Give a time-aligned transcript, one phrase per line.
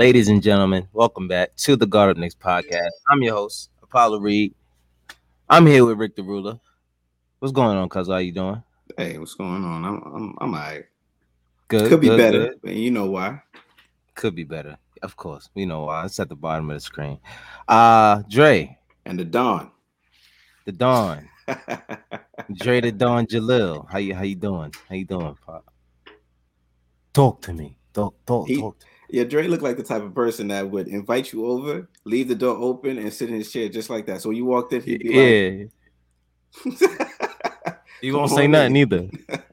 [0.00, 2.88] Ladies and gentlemen, welcome back to the Guard Up Knicks podcast.
[3.10, 4.54] I'm your host, Apollo Reed.
[5.50, 6.58] I'm here with Rick the Ruler.
[7.38, 8.08] What's going on, cuz?
[8.08, 8.62] How you doing?
[8.96, 9.84] Hey, what's going on?
[9.84, 10.84] I'm I'm I'm alright.
[11.68, 11.90] Good.
[11.90, 12.70] Could be good, better, good.
[12.70, 13.42] and you know why.
[14.14, 14.78] Could be better.
[15.02, 15.50] Of course.
[15.54, 16.06] We know why.
[16.06, 17.18] It's at the bottom of the screen.
[17.68, 19.70] Uh Dre, And the dawn.
[20.64, 21.28] the Dawn.
[22.54, 23.84] Dre the Dawn Jalil.
[23.92, 24.72] How you how you doing?
[24.88, 25.70] How you doing, Pop?
[27.12, 27.76] Talk to me.
[27.92, 28.78] Talk, talk, He- talk.
[28.78, 32.28] to yeah, Dre looked like the type of person that would invite you over, leave
[32.28, 34.20] the door open, and sit in his chair just like that.
[34.20, 35.68] So when you walked in, he'd be
[36.64, 36.70] yeah.
[36.78, 38.82] like, "You won't say nothing in.
[38.82, 39.10] either.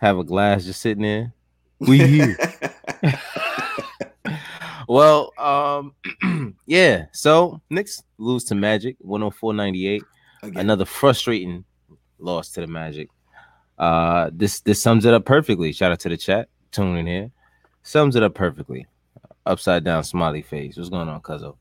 [0.00, 1.32] Have a glass just sitting there.
[1.78, 2.36] We here.
[4.88, 7.06] well, um, yeah.
[7.12, 10.02] So Knicks lose to Magic 104-98.
[10.42, 10.60] Again.
[10.60, 11.64] Another frustrating
[12.18, 13.08] loss to the Magic.
[13.78, 15.72] Uh, this this sums it up perfectly.
[15.72, 17.30] Shout out to the chat tuning in here.
[17.86, 18.84] Sums it up perfectly.
[19.46, 20.76] Upside down smiley face.
[20.76, 21.54] What's going on, Cuzzo?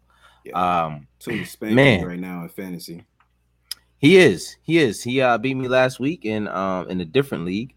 [0.43, 0.85] Yeah.
[0.85, 2.03] Um, Too spanking Man.
[2.05, 3.03] right now in fantasy.
[3.99, 4.57] He is.
[4.63, 5.03] He is.
[5.03, 7.75] He uh beat me last week in um in a different league,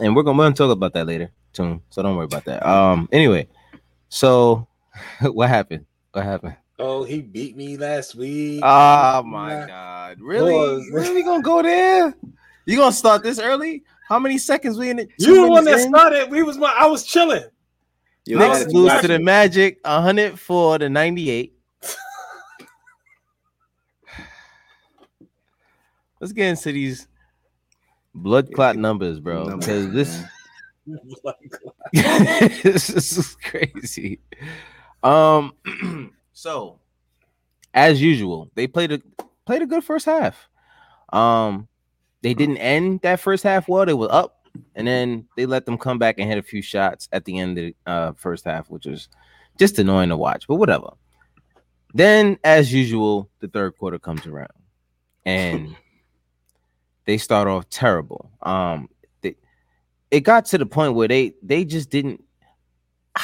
[0.00, 1.80] and we're gonna, we're gonna talk about that later, too.
[1.90, 2.66] So don't worry about that.
[2.68, 3.08] Um.
[3.12, 3.46] Anyway,
[4.08, 4.66] so
[5.20, 5.86] what happened?
[6.10, 6.56] What happened?
[6.80, 8.60] Oh, he beat me last week.
[8.64, 9.66] Oh my Yeah.
[9.68, 10.20] god!
[10.20, 10.52] Really?
[10.54, 12.12] Was- Really gonna go there?
[12.66, 13.84] You gonna start this early?
[14.08, 15.08] How many seconds we in it?
[15.20, 16.30] You the one that started.
[16.32, 16.74] We was my.
[16.76, 17.44] I was chilling.
[18.26, 21.56] Yo, Knicks lose to the Magic, 104 to 98.
[26.20, 27.06] Let's get into these
[28.12, 29.56] blood clot numbers, bro.
[29.56, 30.20] Because this.
[31.92, 34.18] this is crazy.
[35.04, 35.52] Um,
[36.32, 36.80] so
[37.74, 39.00] as usual, they played a
[39.44, 40.48] played a good first half.
[41.12, 41.68] Um,
[42.22, 43.86] they didn't end that first half well.
[43.86, 44.35] They were up,
[44.74, 47.58] and then they let them come back and hit a few shots at the end
[47.58, 49.08] of the uh, first half, which was
[49.58, 50.46] just annoying to watch.
[50.46, 50.90] But whatever.
[51.94, 54.52] Then, as usual, the third quarter comes around,
[55.24, 55.74] and
[57.06, 58.30] they start off terrible.
[58.42, 58.88] Um,
[59.22, 59.36] they,
[60.10, 62.22] it got to the point where they they just didn't.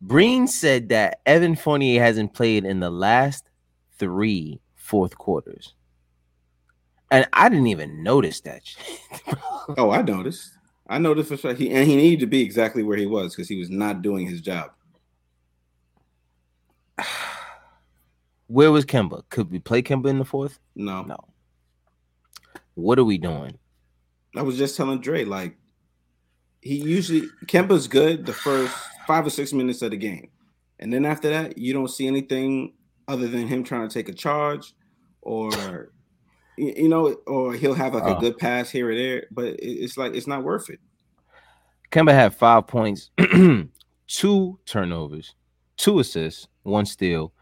[0.00, 3.50] Breen said that Evan Fournier hasn't played in the last
[3.98, 5.74] three fourth quarters,
[7.10, 8.66] and I didn't even notice that.
[8.66, 9.00] shit.
[9.76, 10.52] Oh, I noticed.
[10.88, 11.52] I noticed for sure.
[11.52, 14.24] He and he needed to be exactly where he was because he was not doing
[14.28, 14.70] his job.
[18.46, 19.24] Where was Kemba?
[19.28, 20.60] Could we play Kemba in the fourth?
[20.76, 21.16] No, No.
[22.74, 23.58] What are we doing?
[24.36, 25.56] I was just telling Dre like
[26.60, 28.72] he usually Kemba's good the first
[29.06, 30.28] five or six minutes of the game,
[30.78, 32.74] and then after that you don't see anything
[33.08, 34.74] other than him trying to take a charge,
[35.22, 35.90] or
[36.56, 38.16] you know, or he'll have like Oh.
[38.16, 40.80] a good pass here or there, but it's like it's not worth it.
[41.92, 43.10] Kemba had five points,
[44.08, 45.34] two turnovers,
[45.76, 47.32] two assists, one steal,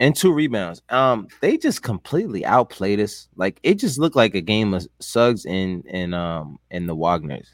[0.00, 0.82] and two rebounds.
[0.88, 3.28] Um, they just completely outplayed us.
[3.36, 7.48] Like it just looked like a game of Suggs and and um and the Wagners.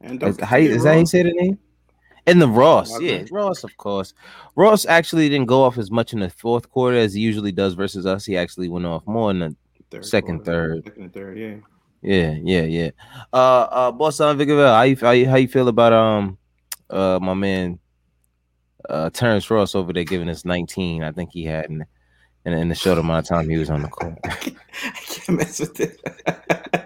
[0.00, 1.58] And Is, how you- that how you say the name?
[2.26, 3.06] And the Ross, Wagner.
[3.06, 4.12] yeah, Ross, of course.
[4.56, 7.74] Ross actually didn't go off as much in the fourth quarter as he usually does
[7.74, 8.24] versus us.
[8.24, 9.56] He actually went off more in the
[9.90, 10.84] third second, quarter, third.
[10.84, 11.54] second third, yeah.
[12.02, 12.90] Yeah, yeah, yeah.
[13.32, 16.38] Uh, uh, boss on Vigaville, how you, how you how you feel about um,
[16.90, 17.78] uh, my man,
[18.88, 21.02] uh, Terrence Ross over there giving us 19.
[21.02, 21.84] I think he had in
[22.44, 24.18] in, in the short amount of time he was on the court.
[24.24, 24.52] I
[25.06, 26.85] can't mess with it.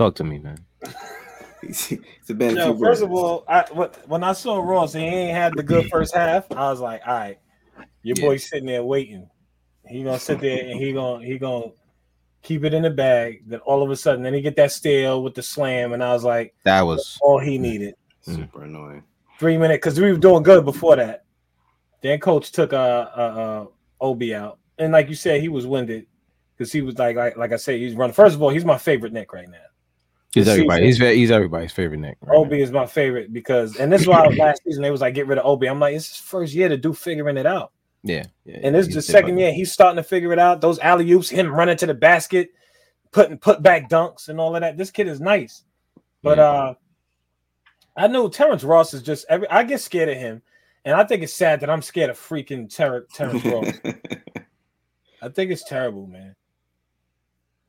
[0.00, 0.56] Talk to me, man.
[1.60, 2.00] He's, he's
[2.30, 3.64] a bad Yo, first of all, I
[4.06, 7.02] when I saw Ross and he ain't had the good first half, I was like,
[7.06, 7.38] all right,
[8.02, 8.24] your Yeah.
[8.24, 9.28] boy's sitting there waiting.
[9.86, 11.72] He gonna sit there and he gonna he gonna
[12.40, 13.42] keep it in the bag.
[13.46, 16.14] Then all of a sudden, then he get that stale with the slam, and I
[16.14, 17.94] was like, That was all he needed.
[18.22, 19.04] super annoying.
[19.38, 21.24] Three minutes because we were doing good before that.
[22.00, 22.76] Then coach took uh
[23.14, 23.66] uh, uh
[24.00, 26.06] Obi out, and like you said, he was winded
[26.56, 28.14] because he was like like like I said, he's running.
[28.14, 29.58] First of all, he's my favorite Nick right now.
[30.32, 30.86] He's everybody.
[30.86, 32.18] He's he's everybody's favorite Nick.
[32.22, 32.38] right now.
[32.40, 35.26] Obi is my favorite because, and this is why last season they was like, get
[35.26, 35.68] rid of Obi.
[35.68, 37.72] I'm like, it's his first year to do figuring it out.
[38.02, 38.60] Yeah, yeah.
[38.62, 40.60] And this is the second year he's starting to figure it out.
[40.60, 42.50] Those alley oops, him running to the basket,
[43.12, 44.76] putting put back dunks and all of that.
[44.78, 45.64] This kid is nice.
[46.22, 46.44] But Yeah.
[46.44, 46.74] uh
[47.96, 50.42] I know Terrence Ross is just every I get scared of him.
[50.86, 53.72] And I think it's sad that I'm scared of freaking Ter- Terrence Ross.
[55.22, 56.34] I think it's terrible, man.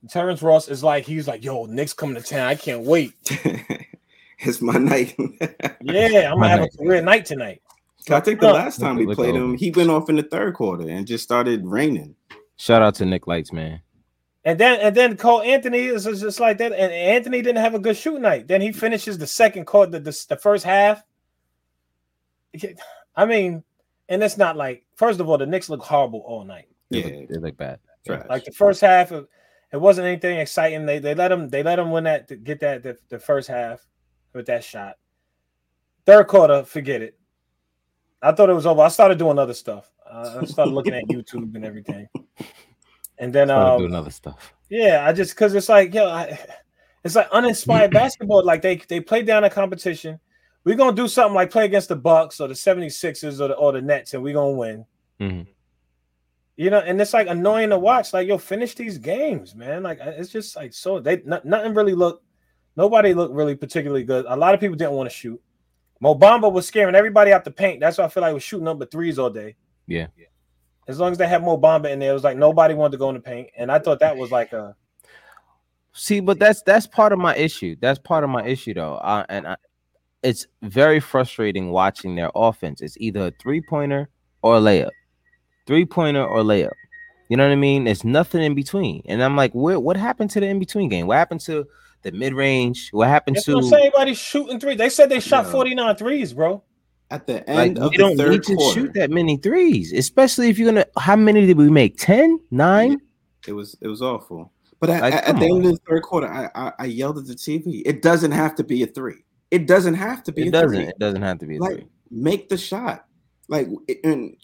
[0.10, 2.48] Terrence Ross is like he's like, yo, Nick's coming to town.
[2.48, 3.14] I can't wait.
[4.40, 5.16] it's my night.
[5.82, 6.70] Yeah, I'm My gonna have night.
[6.74, 7.62] a career night tonight.
[8.10, 10.90] I think the last time we played him, he went off in the third quarter
[10.90, 12.16] and just started raining.
[12.58, 13.82] Shout out to Nick Lights, man.
[14.44, 16.72] And then and then Cole Anthony is is just like that.
[16.72, 18.48] And Anthony didn't have a good shoot night.
[18.48, 21.04] Then he finishes the second quarter, the, the, the first half.
[23.16, 23.64] I mean,
[24.10, 26.68] and it's not like first of all, the Knicks look horrible all night.
[26.90, 27.80] They Yeah, look, they look bad.
[28.06, 28.26] trash.
[28.30, 29.28] Like the first half of
[29.72, 30.86] it wasn't anything exciting.
[30.86, 33.48] They they let them they let them win that to get that the, the first
[33.48, 33.86] half
[34.34, 34.96] with that shot.
[36.06, 37.18] Third quarter, forget it.
[38.22, 38.82] I thought it was over.
[38.82, 39.92] I started doing other stuff.
[40.10, 42.08] Uh, I started looking at YouTube and everything.
[43.18, 44.54] And then um, doing other stuff.
[44.70, 46.40] yeah, I just because it's like yo, I,
[47.04, 48.44] it's like uninspired basketball.
[48.44, 50.20] Like they they play down a competition.
[50.64, 53.72] We're gonna do something like play against the Bucks or the 76ers or the or
[53.72, 54.86] the Nets, and we're gonna win.
[55.20, 55.48] Mhm.
[56.58, 58.14] You know, and it's like annoying to watch.
[58.14, 59.84] Like, yo, finish these games, man.
[59.84, 62.26] Like, it's just like so they not, nothing really looked.
[62.76, 64.26] Nobody looked really particularly good.
[64.28, 65.42] A lot of people didn't want to shoot.
[66.00, 67.80] Mo Bamba was scaring everybody out the paint.
[67.80, 69.56] That's why I feel like was shooting number threes all day.
[69.88, 70.08] Yeah.
[70.88, 72.98] As long as they had Mo Bamba in there, it was like nobody wanted to
[72.98, 74.76] go in the paint, and I thought that was like a
[75.94, 77.76] See, but that's that's part of my issue.
[77.80, 78.96] That's part of my issue, though.
[78.96, 79.56] Uh, and I,
[80.24, 82.82] it's very frustrating watching their offense.
[82.82, 84.10] It's either a three pointer
[84.42, 84.92] or a layup,
[85.72, 86.74] three pointer or layup.
[87.30, 87.86] You know what I mean?
[87.86, 89.04] There's nothing in between.
[89.06, 91.08] And I'm like, where, what happened to the in between game?
[91.08, 91.66] What happened to
[92.02, 92.90] the mid range?
[92.92, 93.86] What happened That's to what I'm saying.
[93.88, 94.76] Everybody's shooting three.
[94.76, 95.52] They said they shot Yeah.
[95.52, 96.62] 49 threes, bro.
[97.10, 99.38] At the like end we of the don't third need to quarter, shoot that many
[99.38, 100.86] threes, especially if you're gonna.
[100.98, 101.98] How many did we make?
[101.98, 102.40] 10?
[102.52, 103.00] 9?
[103.48, 104.52] it was it was awful.
[104.82, 107.18] But at, Like, at, come the end of the third quarter, I, I I yelled
[107.18, 107.82] at the TV.
[107.86, 109.24] It doesn't have to be a three.
[109.52, 110.44] It doesn't have to be.
[110.44, 110.78] It a doesn't.
[110.78, 110.88] Three.
[110.88, 111.88] It doesn't have to be a Like three.
[112.12, 113.06] make the shot.
[113.48, 113.68] Like
[114.04, 114.36] in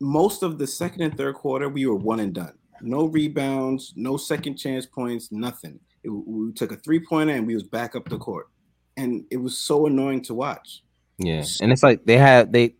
[0.00, 2.52] most of the second and third quarter, we were one and done.
[2.82, 5.80] No rebounds, no second chance points, nothing.
[6.02, 8.48] It- we took a three pointer and we was back up the court,
[8.96, 10.82] and it was so annoying to watch.
[11.18, 12.74] Yeah, and it's like they have they.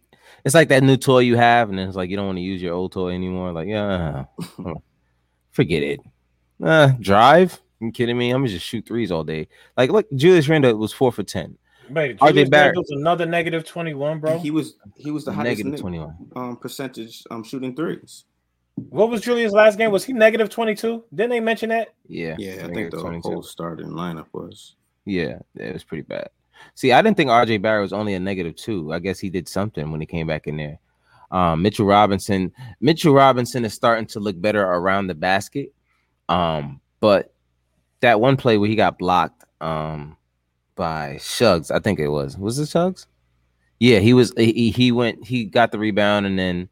[0.45, 2.61] It's like that new toy you have, and it's like you don't want to use
[2.63, 3.53] your old toy anymore.
[3.53, 4.27] Like, yeah,
[5.53, 6.01] forget it.
[6.63, 7.61] Uh, drive?
[7.81, 8.31] You kidding me?
[8.31, 9.49] I'm gonna just shoot threes all day.
[9.77, 11.59] Like, look, Julius Randle was four for ten,
[11.91, 12.67] Wait, RJ Julius Barrett.
[12.69, 14.39] Randle's another negative 21, bro.
[14.39, 16.15] He was he was the highest twenty one.
[16.35, 18.25] um percentage um shooting threes.
[18.91, 19.91] What was Julius' last game?
[19.91, 21.05] Was he negative 22?
[21.15, 21.95] Didn't they mention that?
[22.09, 23.27] Yeah, Yeah, I think the 22.
[23.27, 24.75] whole starting lineup was.
[25.07, 26.29] Yeah, it was pretty bad.
[26.75, 28.93] See, I didn't think RJ Barrett was only a negative two.
[28.93, 30.79] I guess he did something when he came back in there.
[31.31, 35.73] Um, Mitchell Robinson, Mitchell Robinson is starting to look better around the basket.
[36.29, 37.33] Um, but
[38.01, 40.17] that one play where he got blocked um
[40.77, 41.71] by Suggs.
[41.71, 42.39] I think it was.
[42.39, 43.07] Was it Suggs?
[43.81, 46.69] Yeah, he was he, he went he got the rebound and then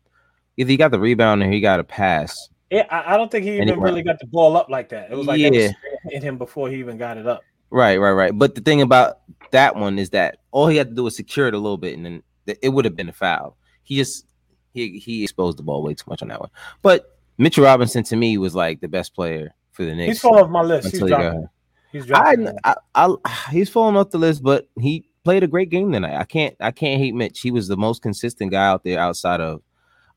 [0.56, 2.48] either he got the rebound or he got a pass.
[2.70, 4.88] Yeah, I, I don't think he And he even really got the ball up like
[4.90, 5.10] that.
[5.10, 5.50] It was like Yeah.
[5.50, 5.72] was
[6.10, 7.42] in him before he even got it up.
[7.70, 8.38] Right, right, right.
[8.38, 9.18] But the thing about
[9.50, 11.96] that one is that all he had to do was secure it a little bit,
[11.96, 12.22] and then
[12.62, 13.56] it would have been a foul.
[13.82, 14.26] He just
[14.72, 16.50] he he exposed the ball way too much on that one.
[16.82, 20.14] But Mitchell Robinson to me was like the best player for the Knicks.
[20.14, 20.90] He's falling off my list.
[20.90, 21.48] He's dropping.
[21.94, 22.48] He's dropping.
[22.64, 26.16] I, I, I, he's falling off the list, but he played a great game tonight.
[26.16, 27.40] I can't I can't hate Mitch.
[27.40, 29.62] He was the most consistent guy out there outside of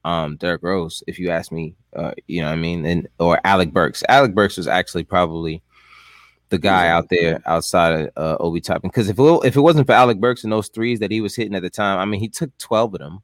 [0.03, 1.75] um Derrick Rose, if you ask me.
[1.95, 4.03] Uh, you know what I mean, and or Alec Burks.
[4.09, 5.61] Alec Burks was actually probably
[6.49, 8.89] the guy out there outside of uh, Obi Toppin.
[8.89, 11.35] Because if it, if it wasn't for Alec Burks and those threes that he was
[11.35, 13.19] hitting at the time, I mean, he took twelve of them.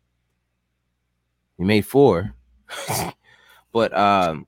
[1.57, 2.35] He made four,
[3.73, 4.45] but um,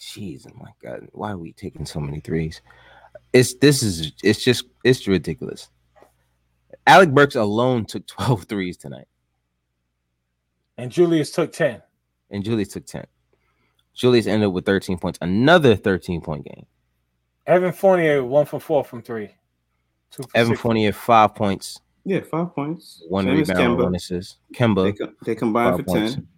[0.00, 2.62] jeez, oh my god, why are we taking so many threes?
[3.34, 5.68] It's this is it's just it's ridiculous.
[6.86, 9.08] Alec Burks alone took 12 threes tonight,
[10.78, 11.82] and Julius took 10.
[12.30, 13.04] and Julius took 10.
[13.94, 16.64] Julius ended with 13 points, another 13 point game.
[17.46, 19.30] Evan Fournier, one for four from three.
[20.10, 20.60] Two Evan six.
[20.62, 23.02] Fournier, five points, Yeah, five points.
[23.08, 23.82] one Same as rebound, Kemba.
[23.84, 24.36] one assist.
[24.50, 26.14] They, Kemba, co- they combined for points.
[26.14, 26.28] ten.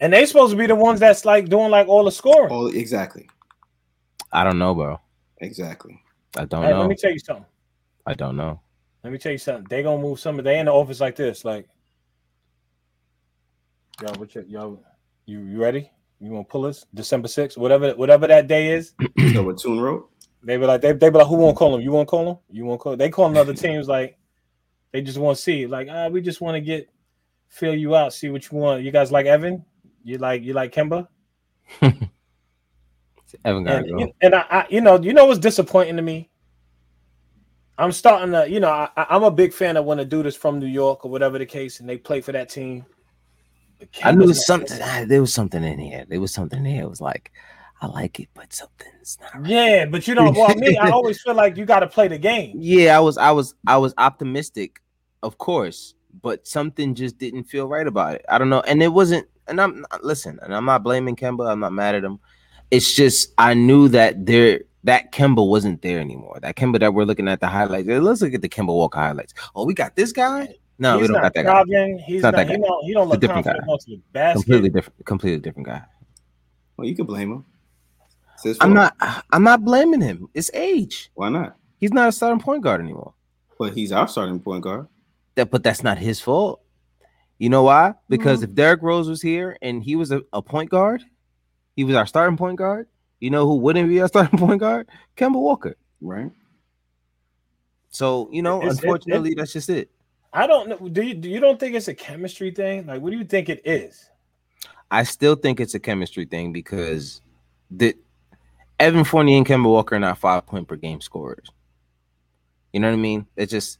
[0.00, 2.50] And they supposed to be the ones that's like doing like all the scoring.
[2.52, 3.28] All exactly,
[4.32, 5.00] I don't know, bro.
[5.38, 6.00] exactly.
[6.36, 6.80] I don't Hey, know.
[6.80, 7.46] let me tell you something.
[8.06, 8.60] I don't know.
[9.04, 9.66] Let me tell you something.
[9.68, 11.44] They gonna move some of they in the office like this.
[11.44, 11.68] Like,
[14.02, 14.80] yo, what you, yo,
[15.26, 15.90] you you ready?
[16.20, 18.94] You want to pull us December 6th, whatever whatever that day is.
[19.32, 20.10] So what Tune wrote?
[20.42, 21.80] They be like, they, they be like, who won't call them?
[21.80, 22.38] You won't call them?
[22.50, 24.18] You won't call They call other teams like
[24.92, 26.88] they just want to see, like, ah, we just want to get
[27.48, 28.82] fill you out, see what you want.
[28.82, 29.64] You guys like Evan?
[30.02, 31.08] You like you like Kemba?
[33.44, 34.12] Evan got And, go.
[34.20, 36.30] and I, I, you know, you know what's disappointing to me?
[37.76, 40.26] I'm starting to, you know, I, I- I'm a big fan of when a dude
[40.26, 42.84] is from New York or whatever the case, and they play for that team.
[44.02, 44.78] I knew something.
[44.82, 46.04] ah, There was something in here.
[46.08, 46.82] There was something there.
[46.82, 47.30] It was like,
[47.80, 49.50] I like it, but something's not right.
[49.50, 50.34] Yeah, but you don't.
[50.36, 52.56] well, me, I always feel like you got to play the game.
[52.60, 54.82] Yeah, I was, I was, I was optimistic,
[55.22, 58.24] of course, but something just didn't feel right about it.
[58.28, 61.50] I don't know, and it wasn't and I'm listen, and I'm not blaming Kemba.
[61.50, 62.18] I'm not mad at him.
[62.70, 66.38] It's just I knew that there that Kemba wasn't there anymore.
[66.42, 67.88] That Kemba that we're looking at the highlights.
[67.88, 69.34] Let's look at the Kemba Walker highlights.
[69.54, 70.54] Oh, we got this guy.
[70.78, 71.52] No, he's we don't got that guy.
[71.52, 71.98] jogging.
[72.06, 72.46] He's not not.
[72.46, 72.66] that he guy.
[72.68, 72.84] don't.
[72.84, 73.66] He don't look different confident guy.
[73.66, 74.34] going to the basket.
[74.34, 75.04] Completely different.
[75.06, 75.82] Completely different guy.
[76.76, 77.44] Well, you can blame him.
[78.60, 78.94] I'm not.
[79.32, 80.28] I'm not blaming him.
[80.34, 81.10] It's age.
[81.14, 81.56] Why not?
[81.78, 83.14] He's not a starting point guard anymore.
[83.58, 84.86] But he's our starting point guard.
[85.34, 86.60] That, but that's not his fault.
[87.38, 87.94] You know why?
[88.08, 88.44] Because Mhm.
[88.44, 91.02] if Derrick Rose was here and he was a, a point guard,
[91.78, 92.88] he was our starting point guard.
[93.20, 94.88] You know who wouldn't be our starting point guard?
[95.16, 95.76] Kemba Walker.
[96.00, 96.32] Right.
[97.90, 99.88] So you know, It's- it- unfortunately, that's just it.
[100.32, 100.88] I don't know.
[100.88, 101.14] Do you?
[101.14, 102.86] Do you don't think it's a chemistry thing?
[102.86, 104.10] Like, what do you think it is?
[104.90, 107.20] I still think it's a chemistry thing because
[107.70, 107.94] the
[108.80, 111.48] Evan Fournier and Kemba Walker are not five point per game scorers.
[112.72, 113.24] You know what I mean?
[113.36, 113.78] It's just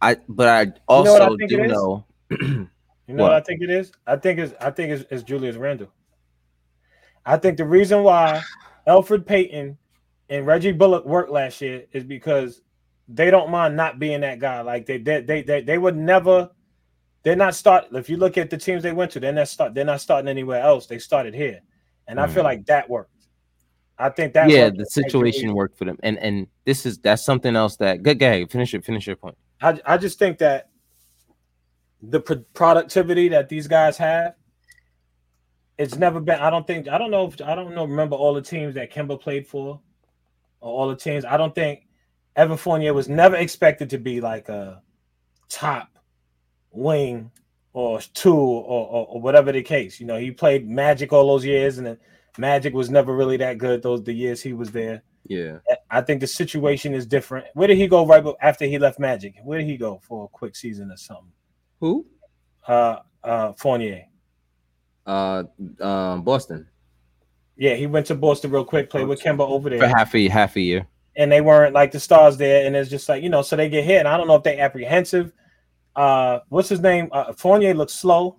[0.00, 2.04] I, but I also what I do know.
[2.30, 2.68] You know
[3.08, 3.16] What?
[3.24, 3.90] what I think it is?
[4.06, 5.88] I think it's I think it's, it's Julius Randle.
[7.26, 8.42] I think the reason why
[8.86, 9.76] Elfrid Payton
[10.28, 12.62] and Reggie Bullock worked last year is because
[13.08, 14.60] they don't mind not being that guy.
[14.62, 16.50] Like they they they they, they would never
[17.22, 19.74] they're not start if you look at the teams they went to, they're not start
[19.74, 20.86] they're not starting anywhere else.
[20.86, 21.60] They started here.
[22.06, 22.46] And I feel Mhm.
[22.46, 23.10] like that worked.
[23.98, 27.54] I think that yeah, the situation worked for them, and and this is that's something
[27.56, 28.44] else that good guy.
[28.46, 28.84] Finish it.
[28.84, 29.36] Finish your point.
[29.62, 30.68] I, I just think that
[32.02, 34.34] the pro- productivity that these guys have,
[35.78, 36.38] it's never been.
[36.38, 36.88] I don't think.
[36.88, 37.26] I don't know.
[37.26, 37.84] If, I don't know.
[37.84, 39.80] Remember all the teams that Kemba played for,
[40.60, 41.24] or all the teams.
[41.24, 41.86] I don't think
[42.36, 44.82] Evan Fournier was never expected to be like a
[45.48, 45.88] top
[46.70, 47.30] wing
[47.72, 50.00] or two or, or, or whatever the case.
[50.00, 51.98] You know, he played Magic all those years, and
[52.38, 53.82] Magic was never really that good.
[53.82, 55.02] Those the years he was there.
[55.26, 55.58] Yeah,
[55.90, 57.46] I think the situation is different.
[57.54, 59.34] Where did he go right after he left Magic?
[59.42, 61.32] Where did he go for a quick season or something?
[61.80, 62.06] who?
[62.66, 64.06] Uh, uh, Fournier.
[65.06, 65.44] Uh,
[65.80, 66.66] um, Boston
[67.56, 70.28] Yeah, he went to Boston real quick, played with Kemba over there for half a
[70.28, 70.86] half a year.
[71.16, 72.66] and they weren't like the stars there.
[72.66, 73.98] And it's just like you know, so they get hit.
[73.98, 75.32] And I don't know if they apprehensive.
[75.94, 77.08] Uh, what's his name?
[77.12, 78.38] Uh, Fournier looks slow.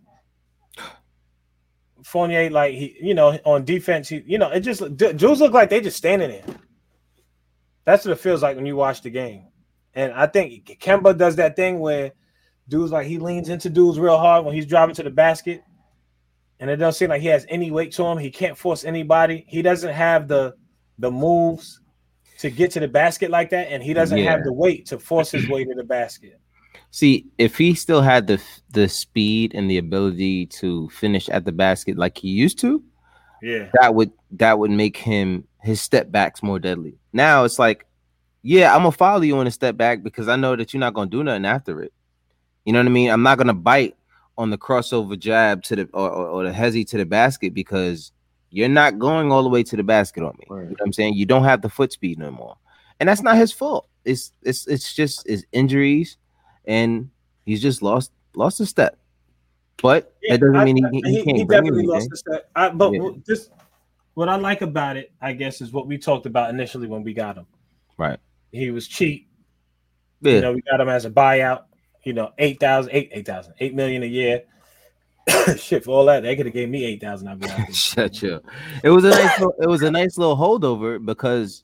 [2.03, 5.53] Fournier, like he, you know, on defense, he, you know, it just D- Jews look
[5.53, 6.43] like they just standing there.
[7.85, 9.45] That's what it feels like when you watch the game.
[9.93, 12.11] And I think Kemba does that thing where
[12.67, 15.63] dudes like he leans into dudes real hard when he's driving to the basket,
[16.59, 18.17] and it doesn't seem like he has any weight to him.
[18.17, 19.45] He can't force anybody.
[19.47, 20.55] He doesn't have the
[20.99, 21.81] the moves
[22.39, 24.31] to get to the basket like that, and he doesn't Yeah.
[24.31, 26.39] have the weight to force his way to the basket.
[26.91, 31.51] See, if he still had the the speed and the ability to finish at the
[31.51, 32.81] basket like he used to,
[33.41, 36.97] Yeah, that would that would make him his step backs more deadly.
[37.11, 37.85] Now it's like,
[38.43, 40.93] yeah, I'm gonna follow you on a step back because I know that you're not
[40.93, 41.91] gonna do nothing after it.
[42.63, 43.09] You know what I mean?
[43.09, 43.95] I'm not gonna bite
[44.37, 48.11] on the crossover jab to the or, or, or the hezzy to the basket because
[48.49, 50.45] you're not going all the way to the basket on me.
[50.49, 50.63] Right.
[50.63, 51.13] You know what I'm saying?
[51.15, 52.55] You don't have the foot speed no more.
[52.99, 53.87] And that's not his fault.
[54.05, 56.17] It's it's it's just his injuries
[56.65, 57.09] and
[57.45, 58.97] he's just lost lost a step.
[59.81, 62.49] But that doesn't I- mean I- he, he, can't bring definitely lost the step.
[62.55, 62.99] I, but Yeah.
[63.01, 63.49] what- this,
[64.13, 67.13] what I like about it, I guess, is what we talked about initially when we
[67.13, 67.45] got him.
[67.97, 68.17] Right.
[68.53, 69.27] He was cheap.
[70.21, 70.33] Yeah.
[70.35, 71.63] You know, we got him as a buyout.
[72.05, 74.43] You know, eight thousand, eight, eight thousand, eight million a year.
[75.57, 77.27] Shit, for all that, they could have gave me eight thousand.
[77.27, 77.73] I'd be out.
[77.73, 78.39] Shut you.
[78.83, 81.63] It was a nice little, it was a nice little holdover because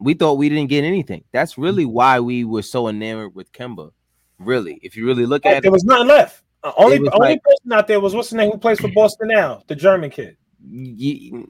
[0.00, 1.22] we thought we didn't get anything.
[1.32, 3.92] That's really why we were so enamored with Kemba.
[4.38, 6.42] Really, if you really look Like, at there it, was nothing left.
[6.64, 8.88] Uh, only It only like- person out there was what's the name who plays for
[8.92, 10.36] Boston now, the German kid.
[10.68, 11.44] y-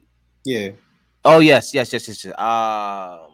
[0.45, 0.69] Yeah.
[1.25, 2.23] oh yes, yes, yes, yes.
[2.25, 2.33] yes.
[2.39, 3.31] Um,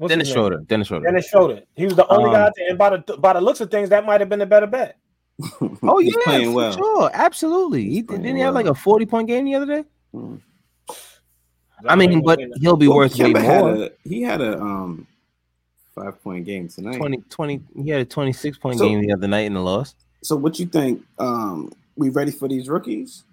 [0.00, 0.42] What's Dennis his name?
[0.44, 0.58] Schroeder.
[0.66, 1.04] Dennis Schroeder.
[1.04, 1.62] Dennis Schroeder.
[1.76, 3.70] He was the only Um, guy out there, and by the by the looks of
[3.70, 4.96] things, that might have been a better bet.
[5.82, 6.72] Oh yeah, playing for well.
[6.72, 7.84] sure, absolutely.
[7.90, 9.84] He didn't he have like a forty point game the other day.
[10.14, 10.40] Mm.
[11.86, 15.06] I mean, but he'll be Well, worth way Kemba had a he had a um
[15.94, 16.96] five point game tonight.
[16.96, 19.60] 20, 20 He had a twenty six point So- game the other night in the
[19.60, 19.94] loss.
[20.22, 21.02] So what you think?
[21.18, 23.24] Um, we ready for these rookies?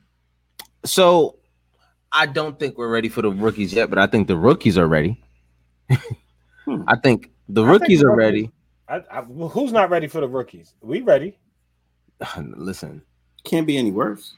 [0.85, 1.35] So
[2.11, 4.87] I don't think we're ready for the rookies yet, but I think the rookies are
[4.87, 5.21] ready.
[6.67, 6.83] Hmm.
[6.87, 8.51] I think the I think rookies the are ready.
[8.89, 10.73] I, I, well, who's not ready for the rookies?
[10.81, 11.37] We ready?
[12.37, 13.01] Listen,
[13.43, 14.35] Can't be any worse.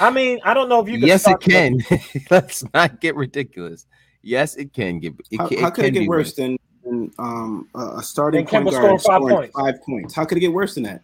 [0.00, 1.06] I mean, I don't know if you can.
[1.06, 2.22] yes, it start the- can.
[2.30, 3.86] Let's not get ridiculous.
[4.22, 5.12] Yes, it can get.
[5.30, 8.02] It, How, can, how could it can get be worse than, than um, a a
[8.02, 9.58] starting Than point guard scoring five points.
[9.58, 10.14] five points?
[10.14, 11.02] How could it get worse than that?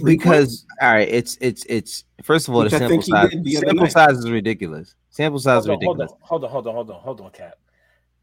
[0.00, 0.66] Three Because points?
[0.80, 3.30] all right, it's it's it's first of all Which the sample size.
[3.42, 3.92] the Sample night.
[3.92, 4.94] size is ridiculous.
[5.10, 6.12] Sample size is Hold on, hold ridiculous.
[6.12, 7.54] on, hold on, hold on, hold on, hold on, Cap.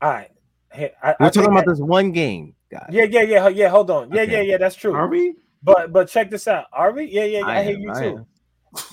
[0.02, 0.32] All right,
[0.76, 2.88] Hey, I, I We're think talking about that- this one game, guys.
[2.92, 3.70] Yeah, yeah, yeah, yeah.
[3.70, 4.12] Hold on.
[4.12, 4.32] Yeah, Okay.
[4.34, 4.58] yeah, yeah.
[4.58, 4.94] That's true.
[4.94, 5.36] Are we?
[5.64, 6.66] But but check this out.
[6.74, 7.06] Are we?
[7.06, 7.46] Yeah, yeah, yeah.
[7.48, 8.18] I, I am, you I too.
[8.18, 8.26] am.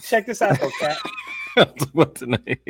[0.03, 1.79] Check this out, though, Cap.
[1.93, 2.61] what tonight?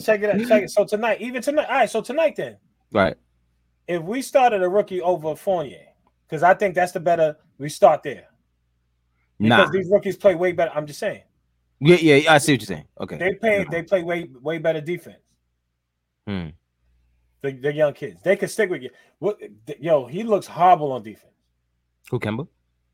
[0.00, 0.46] Check it out.
[0.48, 0.70] Check it.
[0.70, 1.66] So tonight, even tonight.
[1.68, 1.90] All right.
[1.90, 2.56] So tonight, then,
[2.92, 3.16] right.
[3.88, 5.86] if we started a rookie over Fournier,
[6.28, 7.36] because I think that's the better.
[7.58, 8.26] We start there
[9.40, 9.70] because Nah.
[9.72, 10.70] these rookies play way better.
[10.74, 11.22] I'm just saying
[11.80, 12.86] Yeah, yeah, yeah, I see what you're saying.
[13.00, 13.16] Okay.
[13.16, 13.66] they play.
[13.70, 15.16] They play way way better defense.
[16.28, 16.48] Hmm.
[17.42, 18.90] The, the young kids, they can stick with you.
[19.18, 19.38] What?
[19.80, 21.32] Yo, he looks horrible on defense.
[22.10, 22.46] Who Kemba?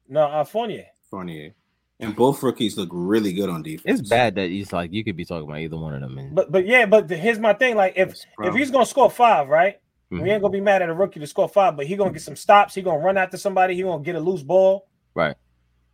[0.09, 0.87] No, uh, Fournier.
[1.11, 1.55] Fournier.
[2.00, 4.00] And both rookies look really good on defense.
[4.00, 6.17] It's bad that he's like you could be talking about either one of them.
[6.17, 7.75] And But but yeah, but the, here's my thing.
[7.76, 9.81] Like if if he's gonna score five, right?
[10.12, 10.23] Mhm.
[10.23, 12.23] We ain't gonna be mad at a rookie to score five, but he gonna get
[12.23, 12.75] some stops.
[12.75, 13.75] He gonna run after somebody.
[13.75, 14.87] He gonna get a loose ball.
[15.14, 15.35] Right.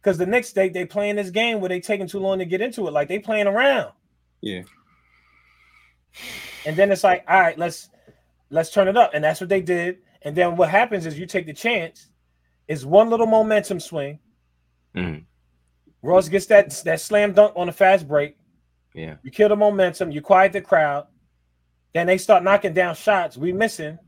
[0.01, 2.61] Because the next day they playing this game where they taking too long to get
[2.61, 2.93] into it.
[2.93, 3.93] Like they playing around,
[4.43, 4.63] Yeah.
[6.67, 7.89] and then it's like, all right, let's
[8.51, 9.99] let's turn it up, and that's what they did.
[10.23, 12.09] And then what happens is you take the chance.
[12.69, 14.19] It's one little momentum swing.
[14.95, 15.25] Mhm.
[16.03, 18.37] Ross gets that that slam dunk on a fast break.
[18.95, 20.11] yeah, You kill the momentum.
[20.13, 21.07] You quiet the crowd.
[21.93, 23.37] Then they start knocking down shots.
[23.37, 23.99] We missing.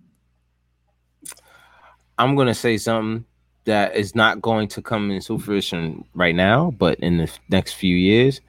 [2.18, 3.24] I'm gonna say something
[3.64, 7.96] that is not going to come into fruition right now, but in the next few
[7.96, 8.40] years,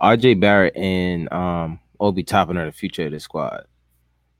[0.00, 3.64] RJ Barrett and um Obi Toppin are the future of the squad,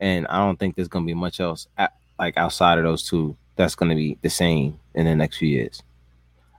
[0.01, 3.37] and I don't think there's gonna be much else at, like outside of those two
[3.57, 5.83] that's gonna be the same in the next few years.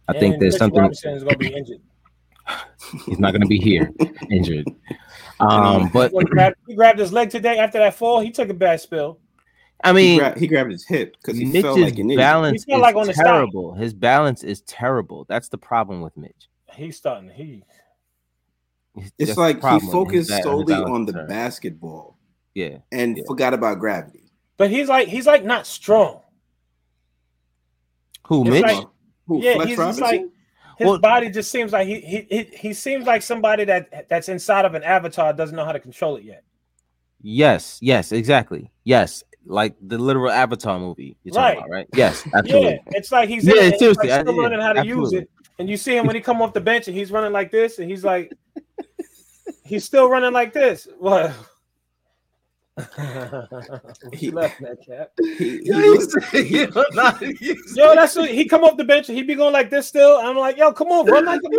[0.08, 1.82] I think there's Mitchell something Robinson is gonna be injured.
[3.06, 3.92] he's not gonna be here
[4.32, 4.68] injured.
[5.40, 8.20] Um, but he, grabbed, he grabbed his leg today after that fall.
[8.20, 9.20] He took a bad spill.
[9.84, 12.18] I He, mean, gra- he grabbed his hip because he Mitch's felt like an idiot.
[12.20, 13.26] balance He felt is like on the side.
[13.26, 13.74] terrible.
[13.74, 15.26] His balance is terrible.
[15.28, 16.50] That's the problem with Mitch.
[16.76, 17.30] He's starting.
[17.32, 17.64] He
[19.18, 21.30] It's the like he focused solely on the terrible.
[21.30, 22.18] basketball
[22.54, 23.24] Yeah, and Yeah.
[23.28, 24.24] forgot about gravity.
[24.58, 26.22] but he's like he's like not strong.
[28.28, 28.62] who It's Mitch?
[28.64, 28.88] like-
[29.28, 30.22] Who, Yeah, Flex he's just like
[30.78, 34.30] his Well- body just seems like he, he he he seems like somebody that that's
[34.30, 36.44] inside of an avatar doesn't know how to control it yet.
[37.22, 38.72] yes, yes, exactly.
[38.84, 41.16] Yes, like the literal Avatar movie.
[41.24, 41.58] You're talking Right.
[41.58, 41.88] about, right?
[41.96, 42.72] Yes, absolutely.
[42.74, 44.60] Yeah, it's like he's Yeah, in it, and he's seriously, like I- still yeah, learning
[44.62, 45.30] how to use it.
[45.60, 47.78] And you see him when he come off the bench and he's running like this,
[47.80, 48.34] and he's like,
[49.64, 50.88] he's still running like this.
[51.00, 51.32] What?
[54.12, 55.12] He- he left that cap.
[55.20, 55.72] He, he
[56.66, 57.22] looked-
[57.76, 60.18] Yo, that's what, he come off the bench and he be going like this still.
[60.18, 61.50] I'm like, yo, come on, run like a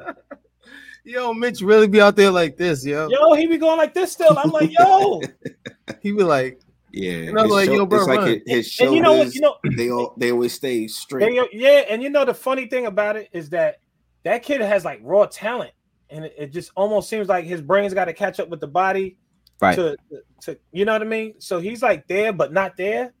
[0.00, 0.14] man.
[1.04, 3.08] yo, Mitch really be out there like this, yo.
[3.08, 4.36] Yo, he be going like this still.
[4.38, 5.20] I'm like, yo,
[6.02, 6.60] He be like,
[6.92, 8.28] yeah, And I'm like, shou- yo, bro, it's like run.
[8.46, 9.32] his, his and you know what?
[9.32, 9.34] shoulders.
[9.34, 11.20] You know, they all they always stay straight.
[11.20, 13.80] They- yeah, and you know the funny thing about it is that
[14.24, 15.70] that kid has like raw talent,
[16.10, 18.66] and it, it just almost seems like his brain's got to catch up with the
[18.66, 19.16] body.
[19.60, 19.76] Right.
[19.76, 19.96] To,
[20.42, 21.34] to you know what I mean?
[21.38, 23.12] So he's like there, but not there.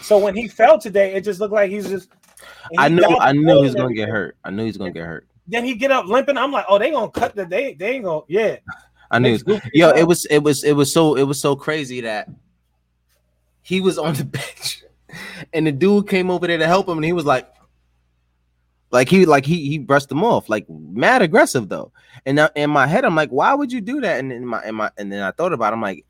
[0.00, 2.10] So when he fell today, it just looked like he's just.
[2.78, 4.36] I he knew, I the knew ball he was gonna get hurt.
[4.44, 5.26] I knew he was gonna get hurt.
[5.48, 6.38] Then he get up limping.
[6.38, 8.56] I'm like, oh, they gonna cut the they they ain't gonna yeah.
[9.10, 9.38] I knew.
[9.72, 12.28] Yo, it was, it was, it was so, it was so crazy that
[13.62, 14.84] he was on the bench,
[15.52, 17.50] and the dude came over there to help him, and he was like,
[18.90, 21.92] like he, like he, he brushed them off, like mad aggressive though.
[22.26, 24.18] And now in my head, I'm like, why would you do that?
[24.20, 26.04] And in my, in my, and then I thought about, it, I'm like,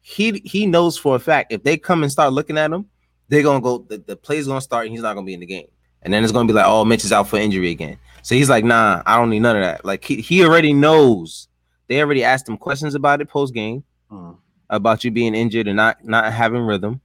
[0.00, 2.86] he, he knows for a fact if they come and start looking at him,
[3.28, 5.46] they're gonna go, the, the play's gonna start, and he's not gonna be in the
[5.46, 5.66] game.
[6.02, 7.98] And then it's gonna be like, oh, Mitch is out for injury again.
[8.22, 9.84] So he's like, nah, I don't need none of that.
[9.84, 11.48] Like he, he already knows.
[11.88, 14.32] They already asked him questions about it post game Uh,
[14.70, 17.00] about you being injured and not not having rhythm.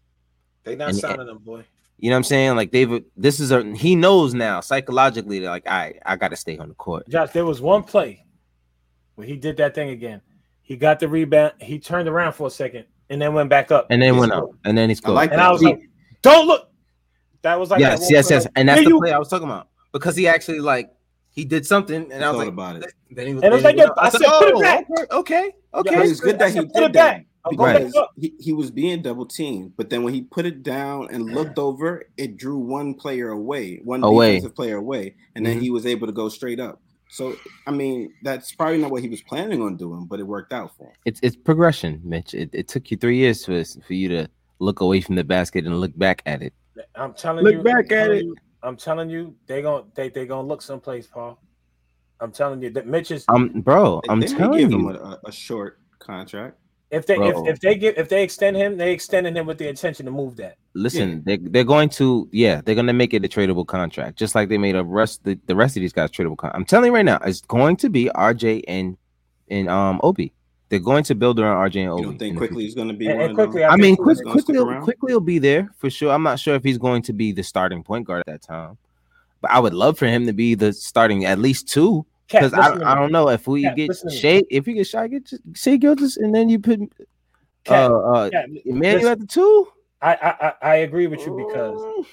[0.63, 1.63] They not And- signing them, boy.
[2.03, 2.55] You know what I'm saying?
[2.57, 5.39] Like they've this is a he knows now psychologically.
[5.39, 7.07] They're like, I I got to stay on the court.
[7.07, 8.25] Josh, there was one play
[9.15, 10.19] where he did that thing again.
[10.63, 11.53] He got the rebound.
[11.61, 13.87] He turned around for a second and then went back up.
[13.89, 14.43] And then He's went good.
[14.43, 15.15] up, and then he scored.
[15.15, 15.47] like And that.
[15.47, 15.79] I was like,
[16.21, 16.71] "Don't look."
[17.41, 18.43] That was like yes, one yes, play, yes.
[18.47, 20.91] like, And that's "Yeah, the you-" play I was talking about because he actually like
[21.29, 22.93] he did something, and I was thought like, about it.
[23.11, 23.97] then he was, And it was then like, went yo, up.
[23.97, 26.51] I said, put it "Oh, back." okay, okay, Yeah, But I it's good I that
[26.53, 28.11] he put it did that back because up.
[28.15, 31.59] he, he was being double teamed, but then when he put it down and looked
[31.59, 34.35] over, it drew one player away, one Away.
[34.35, 35.61] defensive player away, and then Mhm.
[35.61, 36.81] he was able to go straight up.
[37.09, 37.35] So
[37.67, 40.75] I mean, that's probably not what he was planning on doing, but it worked out
[40.77, 40.93] for him.
[41.05, 42.33] It's it's progression, Mitch.
[42.33, 44.27] It, it took you three years for for you to
[44.59, 46.53] look away from the basket and look back at it.
[46.95, 47.61] I'm telling Look you.
[47.63, 48.23] back I'm at it.
[48.25, 51.39] You, I'm telling you, they gonna they they gonna look someplace, Paul.
[52.19, 54.89] I'm telling you that Mitch is Um, bro, I'm they may telling give you.
[54.89, 56.57] him a, a, a short contract.
[56.93, 57.45] If they Bro.
[57.47, 60.11] if, if they give if they extend him, they extending him with the intention to
[60.11, 60.55] move that.
[60.75, 64.47] Listen, they they're going to yeah, they're gonna make it a tradable contract, just like
[64.49, 66.37] they made a rest the, the rest of these guys tradable.
[66.37, 68.95] Con- I'm telling you right now, it's going to be RJ and
[69.49, 70.33] and um Obi.
[70.69, 72.03] They're going to build around RJ and You Obi.
[72.03, 73.71] don't think Quickley is going to be And- one and of Quickley, them?
[73.71, 74.83] I mean, He's quick, Quickley, stick around?
[74.83, 76.11] Quickley, he'll be there for sure.
[76.11, 78.77] I'm not sure if he's going to be the starting point guard at that time,
[79.41, 82.05] but I would love for him to be the starting at least two.
[82.33, 84.19] Cat, Because I, I don't know if we Cat, get listen to me.
[84.19, 86.79] Shay, if you get Shy, get Shai Gilgeous, and then you put
[87.63, 89.67] Cat, uh, uh Cat, Immanuel listen, at the two.
[90.01, 92.05] I, I I I agree with you because Mm.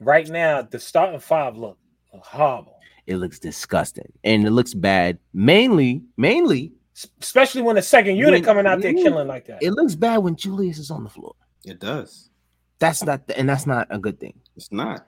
[0.00, 1.78] right now the starting five look
[2.12, 5.18] horrible, it looks disgusting and it looks bad.
[5.32, 6.72] Mainly, mainly,
[7.20, 9.62] especially when the second unit When- coming out there killing like that.
[9.62, 11.34] it looks bad when Julius is on the floor.
[11.64, 12.30] It does.
[12.80, 14.34] That's not, and that's not a good thing.
[14.56, 15.06] It's not.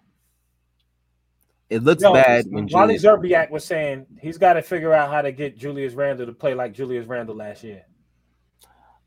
[1.69, 3.03] It looks No, bad when Wally Julius.
[3.05, 6.55] Szczerbiak was saying he's got to figure out how to get Julius Randle to play
[6.55, 7.83] like Julius Randle last year.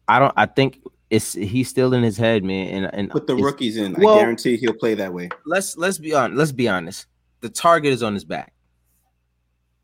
[0.08, 0.34] I don't.
[0.36, 2.84] I think it's he's still in his head, man.
[2.84, 3.94] And and Put the rookies in.
[3.94, 5.30] well- I guarantee he'll play that way.
[5.46, 6.36] let's let's be on.
[6.36, 7.06] Let's be honest.
[7.42, 8.52] The target is on his back.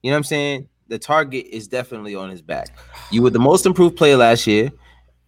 [0.04, 0.70] You know what I'm saying?
[0.88, 2.78] The target is definitely on his back.
[3.10, 4.72] You were the most improved player last year.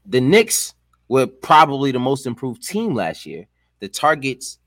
[0.05, 0.73] The Knicks
[1.07, 3.47] were probably the most improved team last year.
[3.79, 4.59] The targets,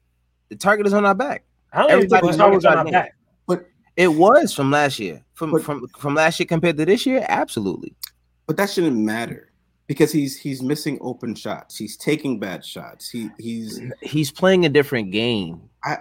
[0.48, 1.44] the target is on our back.
[1.72, 3.10] I don't even think Everybody the target's knows on our our name.
[3.96, 5.22] It was from last year.
[5.34, 7.94] From But- from from last year compared to this year, absolutely.
[8.46, 9.52] But that shouldn't matter
[9.88, 11.76] because he's he's missing open shots.
[11.76, 13.10] He's taking bad shots.
[13.10, 15.60] He he's He's playing a different game.
[15.84, 15.98] I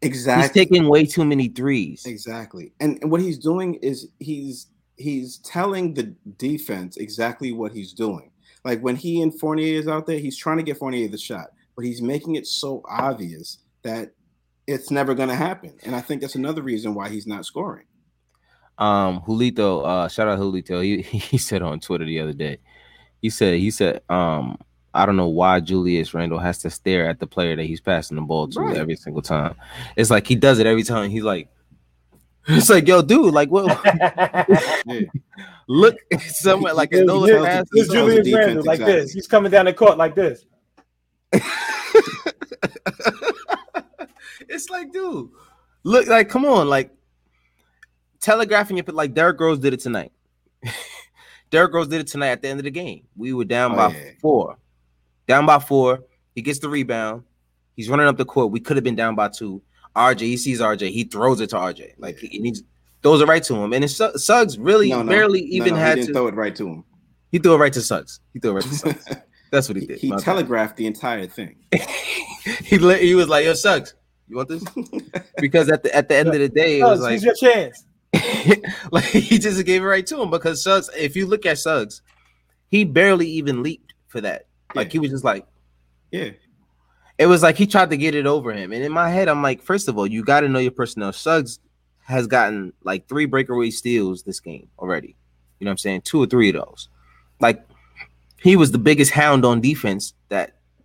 [0.00, 2.06] exactly He's taking way too many threes.
[2.06, 2.72] exactly.
[2.80, 8.30] And, and what he's doing is he's he's telling the defense exactly what he's doing.
[8.64, 11.48] Like when he and Fournier is out there, he's trying to get Fournier the shot,
[11.76, 14.12] but he's making it so obvious that
[14.66, 15.74] it's never going to happen.
[15.84, 17.86] And I think that's another reason why he's not scoring.
[18.78, 20.82] um Julito, uh shout out Julito.
[20.82, 22.58] He he said on Twitter the other day.
[23.20, 24.58] He said he said um
[24.94, 28.16] I don't know why Julius Randle has to stare at the player that he's passing
[28.16, 28.76] the ball to Right.
[28.76, 29.54] every single time.
[29.96, 31.10] It's like he does it every time.
[31.10, 31.48] He's like
[32.48, 33.64] it's like, yo, dude, like what
[35.68, 37.64] look somewhere like a He no tells pass.
[37.72, 39.00] This He tells the Julius Randle like exactly.
[39.00, 39.12] this.
[39.12, 40.44] He's coming down the court like this.
[44.48, 45.30] It's like, dude,
[45.84, 46.90] look, like, come on, like
[48.20, 50.12] telegraphing it, like Derrick Rose did it tonight.
[51.50, 53.04] Derrick Rose did it tonight at the end of the game.
[53.16, 54.10] We were down Oh, by yeah.
[54.20, 54.56] four,
[55.26, 56.00] down by four.
[56.34, 57.24] He gets the rebound.
[57.76, 58.50] He's running up the court.
[58.50, 59.62] We could have been down by two.
[59.94, 60.90] RJ, he sees RJ.
[60.90, 61.94] He throws it to RJ.
[61.98, 62.62] Like he needs
[63.02, 63.72] throws it right to him.
[63.74, 66.12] And it's Suggs really No, no, barely even no, had to.
[66.12, 66.84] throw it right to him.
[67.30, 68.20] he threw it right to Suggs.
[68.32, 69.08] He threw it right to Suggs.
[69.50, 69.98] That's what he did.
[69.98, 71.56] he telegraphed the entire thing.
[72.64, 73.92] he he was like, "Yo, Suggs,
[74.32, 74.64] you want this?"
[75.40, 77.84] Because at the at the end of the day, it was like here's your chance.
[78.90, 80.90] like he just gave it right to him because Suggs.
[80.96, 82.02] If you look at Suggs,
[82.68, 84.46] he barely even leaped for that.
[84.74, 84.92] Like Yeah.
[84.92, 85.46] he was just like
[86.10, 86.30] Yeah.
[87.18, 88.72] it was like he tried to get it over him.
[88.72, 91.12] And in my head, I'm like, first of all, you got to know your personnel.
[91.12, 91.58] Suggs
[92.04, 95.16] has gotten like three breakaway steals this game already.
[95.58, 96.02] You know what I'm saying?
[96.02, 96.88] Two or three of those.
[97.40, 97.64] Like
[98.40, 100.21] he was the biggest hound on defense that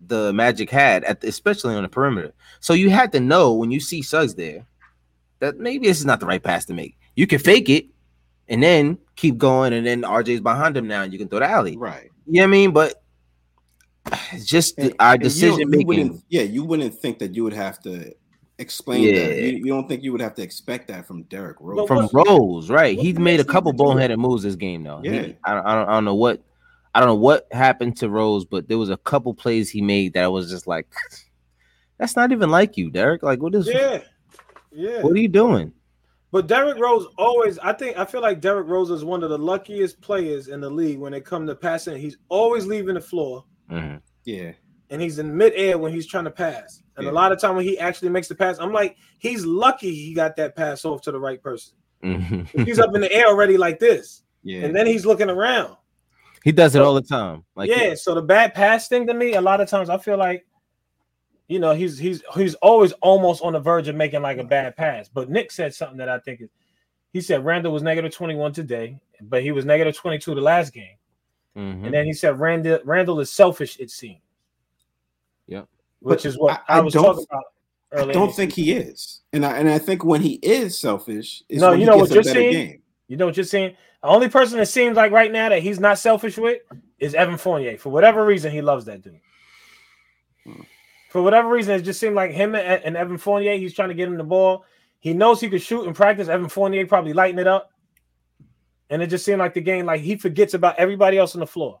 [0.06, 2.32] the Magic had, at especially on the perimeter.
[2.60, 4.66] So you had to know when you see Suggs there
[5.40, 6.96] that maybe this is not the right pass to make.
[7.16, 7.86] You can fake it
[8.48, 11.46] and then keep going, and then RJ's behind him now, and you can throw the
[11.50, 11.76] alley.
[11.76, 12.10] Right.
[12.26, 12.70] You know what I mean?
[12.72, 13.02] But
[14.32, 15.86] it's just And- our and you decision you making.
[15.86, 18.14] wouldn't- Yeah, you wouldn't think that you would have to
[18.58, 19.28] explain Yeah.
[19.28, 19.38] that.
[19.42, 21.86] You, you don't think you would have to expect that from Derrick Rose.
[21.88, 22.96] But from Rose, right?
[22.96, 25.00] what He made a couple boneheaded moves this game, though.
[25.02, 25.28] He- Yeah.
[25.44, 26.40] I, I don't, I don't know what,
[26.94, 30.14] I don't know what happened to Rose, but there was a couple plays he made
[30.14, 30.88] that I was just like,
[31.98, 33.22] that's not even like you, Derrick.
[33.22, 33.66] Like, what is?
[33.68, 34.00] Yeah.
[34.72, 35.02] Yeah.
[35.02, 35.72] What are you doing?
[36.30, 39.38] But Derrick Rose always, I think, I feel like Derrick Rose is one of the
[39.38, 41.96] luckiest players in the league when it comes to passing.
[41.96, 44.00] He's always leaving the floor Mhm.
[44.24, 44.52] yeah.
[44.90, 46.82] and he's in midair when he's trying to pass.
[46.96, 47.10] And Yeah.
[47.10, 50.14] a lot of time when he actually makes the pass, I'm like, he's lucky he
[50.14, 51.74] got that pass off to the right person.
[52.02, 52.64] Mhm.
[52.66, 54.64] He's up in the air already like this, Yeah.
[54.64, 55.76] and then he's looking around.
[56.44, 57.44] He does it all the time.
[57.54, 60.16] Like, yeah, so the bad pass thing to me, a lot of times I feel
[60.16, 60.46] like,
[61.48, 64.76] you know, he's he's he's always almost on the verge of making like a bad
[64.76, 65.08] pass.
[65.08, 66.48] But Nick said something that I think is,
[67.12, 70.96] he said Randle was negative 21 today, but he was negative 22 the last game.
[71.56, 71.84] mhm.
[71.86, 74.20] And then he said Randle Randle is selfish, it seems.
[75.46, 75.66] Yep.
[76.00, 77.44] Which But is what I- I, I was don't- talking about
[77.90, 79.22] I don't think he is.
[79.32, 81.98] And I and I think when he is selfish, is No, when you he know
[82.00, 82.52] gets what you're saying?
[82.52, 82.82] game.
[83.08, 83.76] You know what you're saying?
[84.02, 86.62] The only person that seems like right now that he's not selfish with
[86.98, 87.78] is Evan Fournier.
[87.78, 89.20] For whatever reason, he loves that dude.
[90.44, 90.62] Hmm.
[91.10, 94.08] For whatever reason, it just seemed like him and, Evan Fournier, he's trying to get
[94.08, 94.64] him the ball.
[95.00, 96.28] He knows he could shoot in practice.
[96.28, 97.72] Evan Fournier probably lighting it up.
[98.90, 101.46] And it just seemed like the game, like he forgets about everybody else on the
[101.46, 101.80] floor.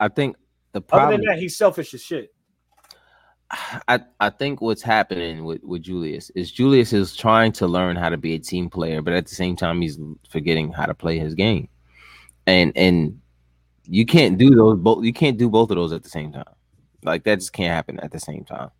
[0.00, 0.36] I think
[0.72, 2.32] the Other than that, he's selfish as shit.
[3.50, 8.08] I, I think what's happening with, with Julius is Julius is trying to learn how
[8.10, 11.18] to be a team player, but at the same time he's forgetting how to play
[11.18, 11.68] his game.
[12.46, 13.20] And and
[13.86, 16.44] you can't do those both you can't do both of those at the same time.
[17.02, 18.70] Like that just can't happen at the same time.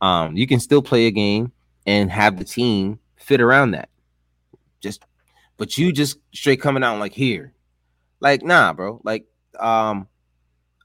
[0.00, 1.50] Um you can still play a game
[1.86, 3.88] and have the team fit around that.
[4.80, 5.04] Just
[5.56, 7.54] But you just straight coming out like here,
[8.20, 9.00] like nah, bro.
[9.04, 9.26] Like
[9.58, 10.08] um,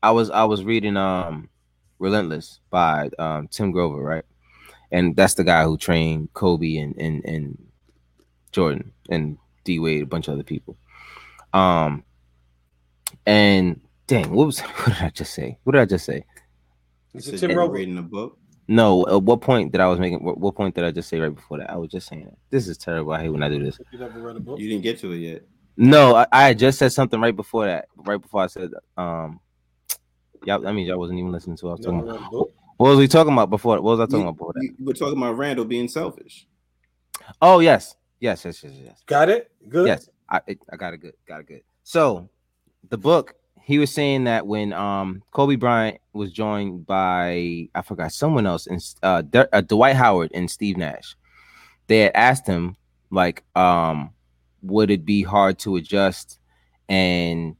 [0.01, 1.49] I was I was reading um,
[1.99, 4.25] Relentless by um Tim Grover, right?
[4.91, 7.57] And that's the guy who trained Kobe and and and
[8.51, 10.77] Jordan and D Wade, a bunch of other people.
[11.53, 12.03] Um,
[13.25, 15.57] and dang, what was what did I just say?
[15.63, 16.23] What did I just say?
[17.13, 17.73] Is it Tim Grover were Rover?
[17.73, 18.37] reading a book.
[18.67, 20.23] No, at what point did I was making?
[20.23, 21.69] What, what point did I just say right before that?
[21.69, 22.37] I was just saying it.
[22.49, 23.13] This is terrible.
[23.13, 23.79] I hate when I do this.
[23.91, 24.59] You never read a book?
[24.59, 25.43] You didn't get to it yet.
[25.77, 27.87] No, I, I just said something right before that.
[27.95, 29.39] Right before I said, um,
[30.47, 32.31] yeah, I mean, y'all wasn't even listening to what I was talking never about.
[32.31, 32.45] read?
[32.77, 33.75] What was we talking about before?
[33.81, 34.75] What was I talking You- about before that?
[34.79, 36.47] We're talking about Randle being selfish.
[37.41, 39.03] Oh yes, yes, yes, yes, yes.
[39.05, 39.51] Got it?
[39.67, 39.87] Good.
[39.87, 41.61] Yes, I it, I got it good, got it good.
[41.83, 42.29] So,
[42.89, 48.13] the book he was saying that when um Kobe Bryant was joined by I forgot
[48.13, 51.17] someone else and uh, D- uh Dwight Howard and Steve Nash,
[51.87, 52.77] they had asked him
[53.11, 54.11] like um
[54.61, 56.39] would it be hard to adjust
[56.87, 57.55] and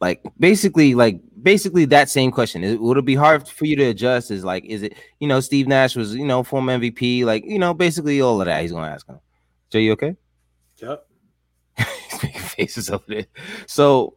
[0.00, 4.30] like basically like basically that same question would it be hard for you to adjust
[4.30, 7.58] is like is it you know Steve Nash was you know former MVP like you
[7.58, 9.18] know basically all of that he's gonna ask him.
[9.70, 10.16] So you okay?
[10.82, 11.06] Yep.
[11.78, 13.26] He's making faces over there.
[13.66, 14.14] So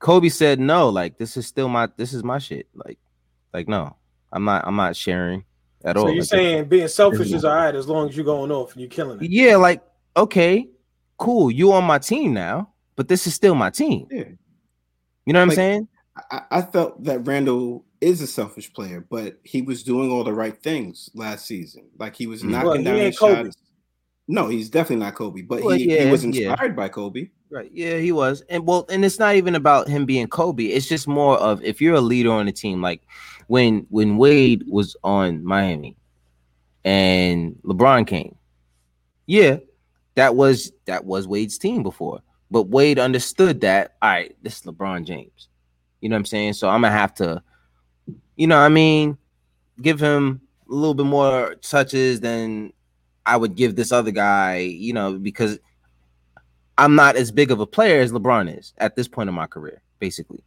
[0.00, 2.66] Kobe said no, like this is still my this is my shit.
[2.74, 2.98] Like,
[3.54, 3.96] like no,
[4.32, 5.44] I'm not I'm not sharing
[5.84, 6.08] at So all.
[6.08, 8.80] you're Like, saying being selfish is all right as long as you're going off and
[8.80, 9.30] you're killing it.
[9.30, 9.82] yeah, like
[10.16, 10.68] okay,
[11.18, 14.06] cool, you on my team now, but this is still my team.
[14.10, 14.24] Yeah.
[15.26, 15.88] You know what I'm saying?
[16.30, 20.32] I, I felt that Randle is a selfish player, but he was doing all the
[20.32, 21.84] right things last season.
[21.98, 22.50] Like he was Mm.
[22.50, 23.44] knocking Well, he down his Kobe.
[23.44, 23.56] shots.
[24.28, 26.50] No, he's definitely not Kobe, but Well, he, yeah, he was yeah.
[26.50, 27.28] inspired by Kobe.
[27.50, 27.70] Right.
[27.72, 28.42] Yeah, he was.
[28.48, 30.64] And well, and it's not even about him being Kobe.
[30.66, 33.02] It's just more of if you're a leader on the team, like
[33.48, 35.96] when when Wade was on Miami
[36.84, 38.34] and LeBron came.
[39.26, 39.58] Yeah,
[40.14, 42.20] that was that was Wade's team before.
[42.52, 45.48] But Wade understood that, all right, this is LeBron James.
[46.02, 46.52] You know what I'm saying?
[46.52, 47.42] So I'm gonna have to,
[48.36, 49.16] you know, I mean,
[49.80, 52.74] give him a little bit more touches than
[53.24, 55.58] I would give this other guy, you know, because
[56.76, 59.46] I'm not as big of a player as LeBron is at this point in my
[59.46, 60.44] career, basically.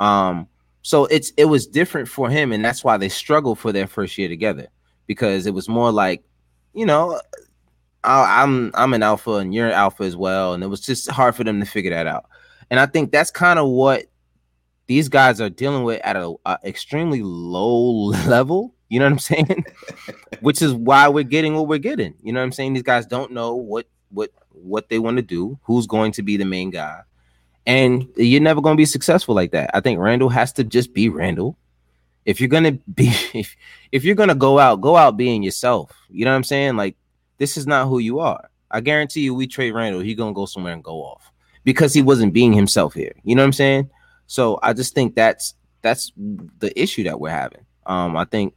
[0.00, 0.48] Um,
[0.82, 4.18] so it's it was different for him, and that's why they struggled for their first
[4.18, 4.66] year together
[5.06, 6.24] because it was more like,
[6.74, 7.20] you know,
[8.04, 11.10] I, I'm I'm an alpha and you're an alpha as well, and it was just
[11.10, 12.26] hard for them to figure that out.
[12.70, 14.06] And I think that's kind of what
[14.86, 18.74] these guys are dealing with at a, a extremely low level.
[18.88, 19.64] You know what I'm saying?
[20.40, 22.14] Which is why we're getting what we're getting.
[22.22, 22.74] You know what I'm saying?
[22.74, 26.36] These guys don't know what what what they want to do, who's going to be
[26.36, 27.00] the main guy.
[27.66, 29.70] And you're never going to be successful like that.
[29.74, 31.58] I think Randle has to just be Randle.
[32.24, 33.56] If you're going to be if,
[33.92, 35.92] if you're going to go out, go out being yourself.
[36.08, 36.76] You know what I'm saying?
[36.76, 36.96] Like
[37.38, 38.50] this is not who you are.
[38.70, 41.32] I guarantee you we trade Randle, he's going to go somewhere and go off
[41.64, 43.12] because he wasn't being himself here.
[43.24, 43.90] You know what I'm saying?
[44.26, 47.64] So I just think that's that's the issue that we're having.
[47.86, 48.54] Um I think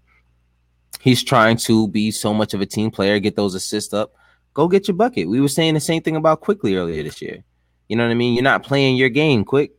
[0.99, 4.13] he's trying to be so much of a team player, get those assists up.
[4.53, 5.29] Go get your bucket.
[5.29, 7.43] We were saying the same thing about Quickley earlier this year.
[7.87, 8.33] You know what I mean?
[8.33, 9.71] You're not playing your game quick,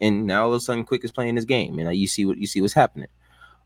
[0.00, 2.36] and now all of a sudden, quick is playing his game, and you see what
[2.36, 3.08] you see what's happening.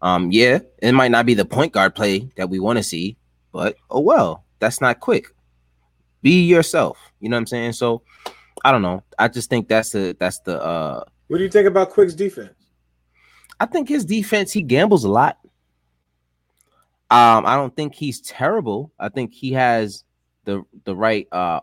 [0.03, 3.17] Um, yeah, it might not be the point guard play that we want to see,
[3.53, 5.27] but oh well, that's not quick.
[6.23, 6.99] Be yourself.
[7.21, 7.73] You know what I'm saying?
[7.73, 8.03] So
[8.64, 9.03] I don't know.
[9.18, 12.55] I just think that's the that's the uh What do you think about Quick's defense?
[13.61, 15.38] I think his defense, he gambles a lot.
[17.11, 18.92] Um, I don't think he's terrible.
[18.99, 20.05] I think he has
[20.44, 21.61] the the right uh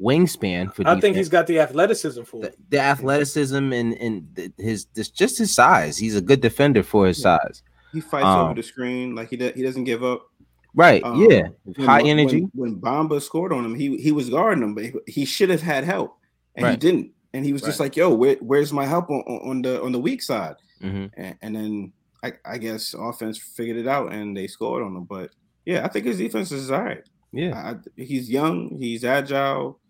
[0.00, 2.70] wingspan for I think he's got the athleticism for the, it.
[2.70, 5.96] the athleticism and and his this just his size.
[5.96, 7.62] He's a good defender for his size.
[7.92, 10.28] He fights Um, over the screen like he does, he doesn't give up.
[10.74, 11.02] Right.
[11.04, 11.48] Um, yeah.
[11.84, 12.48] High when- energy.
[12.52, 15.62] When, Bamba scored on him, he he was guarding him, but he, he should have
[15.62, 16.16] had help,
[16.56, 17.12] and he didn't.
[17.32, 19.98] And he was just like, "Yo, where, where's my help on, on the on the
[20.00, 21.10] weak side?" Mhm.
[21.16, 25.04] And, and then I, I guess offense figured it out and they scored on him.
[25.04, 25.30] But
[25.64, 27.02] yeah, I think his defense is all right.
[27.32, 27.52] Yeah.
[27.56, 29.80] I, I- he's young, he's agile.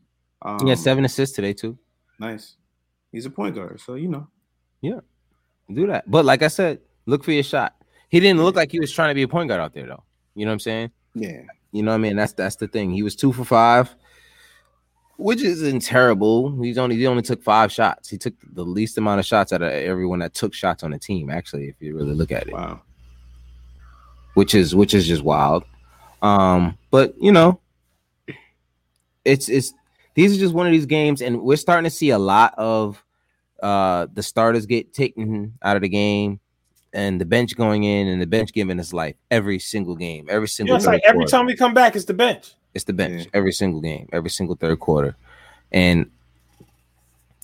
[0.42, 1.78] Um, He had seven assists today too.
[2.18, 2.56] Nice.
[3.12, 4.28] He's a point guard, so you know.
[4.80, 5.00] Yeah,
[5.72, 6.10] do that.
[6.10, 7.74] But like I said, look for your shot.
[8.08, 10.02] He didn't look like he was trying to be a point guard out there though.
[10.34, 10.90] You know what I'm saying?
[11.14, 11.42] Yeah.
[11.72, 12.16] You know what I mean?
[12.16, 12.90] That's that's the thing.
[12.92, 13.94] He was two for five,
[15.16, 16.60] which isn't terrible.
[16.62, 18.08] He's only he only took five shots.
[18.08, 20.98] He took the least amount of shots out of everyone that took shots on the
[20.98, 21.30] team.
[21.30, 22.80] Actually, if you really look at it, Wow.
[24.34, 25.64] which is which is just wild.
[26.22, 27.60] Um, but you know,
[29.24, 29.72] it's it's
[30.14, 33.02] these are just one of these games, and we're starting to see a lot of
[33.62, 36.38] uh the starters get taken out of the game
[36.94, 40.44] and the bench going in and the bench giving us life every single game, every
[40.44, 40.72] You single.
[40.74, 41.30] know, it's like every quarter.
[41.30, 42.54] time we come back, it's the bench.
[42.72, 43.30] It's the bench Yeah.
[43.34, 45.14] every single game, every single third quarter,
[45.72, 46.10] and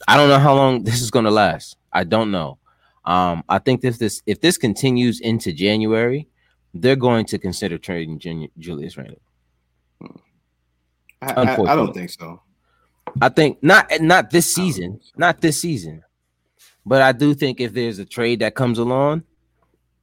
[0.08, 1.76] I don't know how long this is going to last.
[1.92, 2.56] I don't know.
[3.04, 6.26] Um, I think if this if this continues into January,
[6.74, 9.20] they're going to consider trading Jun- Julius Randle.
[11.22, 12.40] I, I, I don't think so.
[13.20, 16.02] I think not not this season, not this season,
[16.86, 19.24] but I do think if there's a trade that comes along,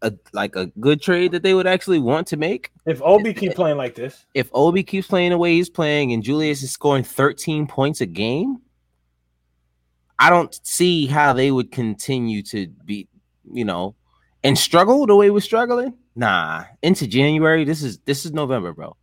[0.02, 3.56] a like a good trade that they would actually want to make, If Obi keep
[3.56, 7.04] playing like this, if Obi keeps playing the way he's playing and Julius is scoring
[7.04, 8.60] 13 points a game,
[10.20, 13.08] I don't see how they would continue to be,
[13.52, 13.96] you know,
[14.44, 15.94] and struggle the way we're struggling.
[16.16, 17.64] Nah, into January.
[17.64, 18.96] This is this is November, bro.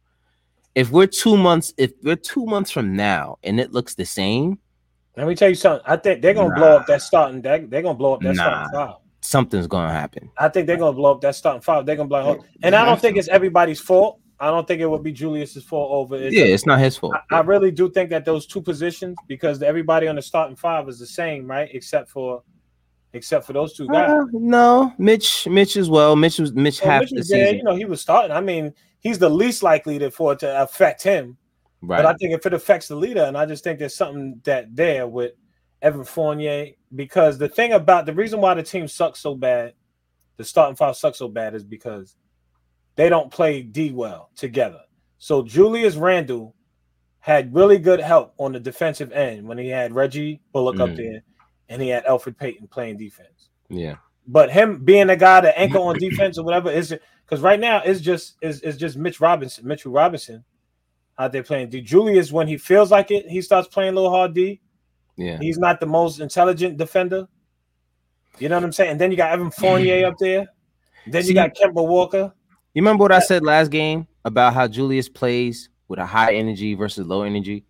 [0.75, 4.59] If we're two months, if we're two months from now and it looks the same,
[5.17, 5.85] let me tell you something.
[5.87, 7.41] I think they're gonna blow up that starting.
[7.43, 8.71] That they're gonna blow up that starting Nah.
[8.71, 9.04] five.
[9.25, 10.31] Something's gonna happen.
[10.39, 11.87] I think they're gonna blow up that starting five.
[11.87, 12.33] They're gonna blow.
[12.33, 12.39] up.
[12.63, 14.21] And I don't think it's everybody's fault.
[14.41, 16.17] I don't think it would be Julius's fault over.
[16.17, 17.15] It's Yeah, it's not his fault.
[17.31, 20.89] I, I really do think that those two positions, because everybody on the starting five
[20.89, 21.69] is the same, right?
[21.73, 22.43] Except for,
[23.13, 24.11] except for those two guys.
[24.11, 26.17] Uh, no, Mitch, Mitch as well.
[26.17, 28.33] Mitch was Mitch Well, half Mitch the was there, you know, he was starting.
[28.33, 31.39] I mean, he's the least likely to, for it to affect him.
[31.81, 31.99] right?
[31.99, 34.75] But I think if it affects the leader, and I just think there's something that
[34.75, 35.33] there with
[35.85, 39.75] Evan Fournier, because the thing about the reason why the team sucks so bad,
[40.39, 42.17] the starting five sucks so bad, is because
[42.97, 44.81] they don't play D well together.
[45.19, 46.55] So Julius Randle
[47.21, 50.97] had really good help on the defensive end when he had Reggie Bullock up Mm.
[50.97, 51.23] there,
[51.69, 53.51] and he had Elfrid Payton playing defense.
[53.69, 56.95] yeah, But him being the guy that anchor on defense or whatever is
[57.25, 60.45] because right now it's just is it's just Mitch Robinson, Mitchell Robinson
[61.19, 61.81] out there playing D.
[61.81, 64.61] Julius, when he feels like it, he starts playing a little hard D.
[65.17, 65.39] yeah.
[65.39, 67.27] He's not the most intelligent defender.
[68.39, 68.93] You know what I'm saying?
[68.93, 70.47] And then you got Evan Fournier up there.
[71.07, 72.33] Then you got Kemba Walker.
[72.73, 76.75] You remember what I said last game about how Julius plays with a high energy
[76.75, 77.65] versus low energy,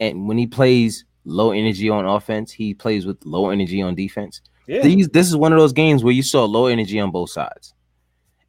[0.00, 4.42] and when he plays low energy on offense, he plays with low energy on defense.
[4.66, 4.82] Yeah.
[4.82, 7.74] These this is one of those games where you saw low energy on both sides.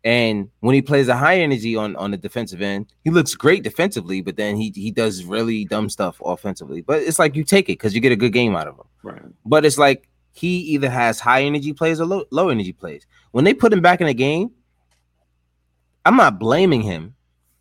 [0.05, 3.63] And when he plays a high energy on on the defensive end, he looks great
[3.63, 6.81] defensively, but then he he does really dumb stuff offensively.
[6.81, 8.85] But it's like you take it because you get a good game out of him.
[9.01, 9.21] Right.
[9.45, 13.07] But it's like he either has high energy plays or low, low energy plays.
[13.31, 14.51] When they put him back in the game,
[16.05, 17.15] I'm not blaming him,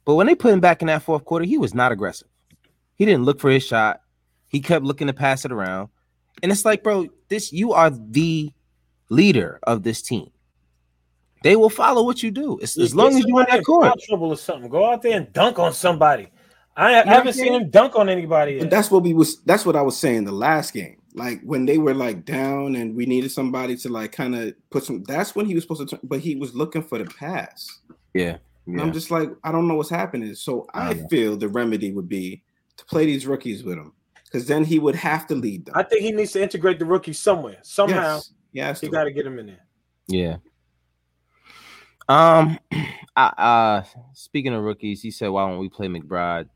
[0.04, 2.28] but when they put him back in that fourth quarter, he was not aggressive.
[2.96, 4.02] He didn't look for his shot.
[4.48, 5.88] He kept looking to pass it around.
[6.42, 8.52] And it's like, bro, this you are the
[9.08, 10.30] leader of this team.
[11.44, 12.58] They will follow what you do.
[12.62, 14.00] As, as long as you in that court.
[14.08, 16.30] trouble or something, go out there and dunk on somebody.
[16.74, 18.54] I, I know what I'm haven't seen him dunk on anybody.
[18.54, 18.70] But Yet.
[18.70, 19.42] that's what we was.
[19.42, 20.96] That's what I was saying the last game.
[21.12, 24.84] Like when they were like down and we needed somebody to like kind of put
[24.84, 25.04] some.
[25.04, 25.86] That's when he was supposed to.
[25.86, 27.80] Turn, but he was looking for the pass.
[28.14, 28.38] Yeah.
[28.66, 28.80] Yeah.
[28.80, 30.34] I'm just like, I don't know what's happening.
[30.34, 32.42] So I feel the remedy would be
[32.78, 33.92] to play these rookies with him,
[34.24, 35.74] because then he would have to lead them.
[35.76, 37.58] I think he needs to integrate the rookie somewhere.
[37.60, 38.80] Somehow yes, yes.
[38.80, 39.66] he got to get him in there.
[40.06, 40.36] Yeah.
[42.08, 42.58] Um,
[43.16, 46.48] I, uh, speaking of rookies, he said, "Why don't we play McBride?"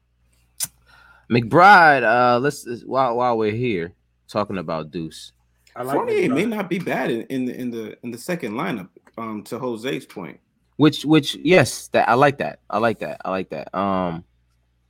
[1.30, 3.94] McBride, uh, let's while while we're here
[4.26, 5.32] talking about Deuce.
[5.76, 6.34] I like Fournier McBride.
[6.34, 8.88] may not be bad in, in the in the in the second lineup.
[9.18, 10.38] Um, to Jose's point,
[10.76, 12.60] Which, which, yes, that I like that.
[12.70, 13.20] I like that.
[13.24, 13.76] I like that.
[13.76, 14.22] Um,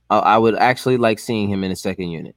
[0.07, 2.35] I, I would actually like seeing him in a second unit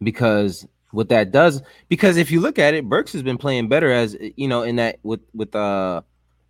[0.00, 3.92] because what that does, because if you look at it, Burks has been playing better
[3.92, 6.02] as you know in that with with uh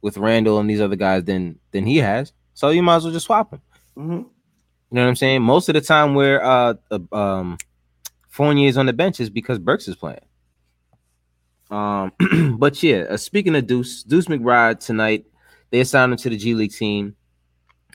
[0.03, 2.32] with Randle and these other guys than than he has.
[2.55, 3.61] So you might as well just swap him.
[3.97, 4.11] Mhm.
[4.11, 5.43] You know what I'm saying?
[5.43, 7.59] Most of the time where uh, uh um
[8.28, 10.20] Fournier is on the bench is because Burks is playing.
[11.70, 12.12] Um,
[12.59, 15.24] but yeah, uh, speaking of Deuce, Deuce McBride tonight,
[15.70, 17.16] they assigned him to the G League team,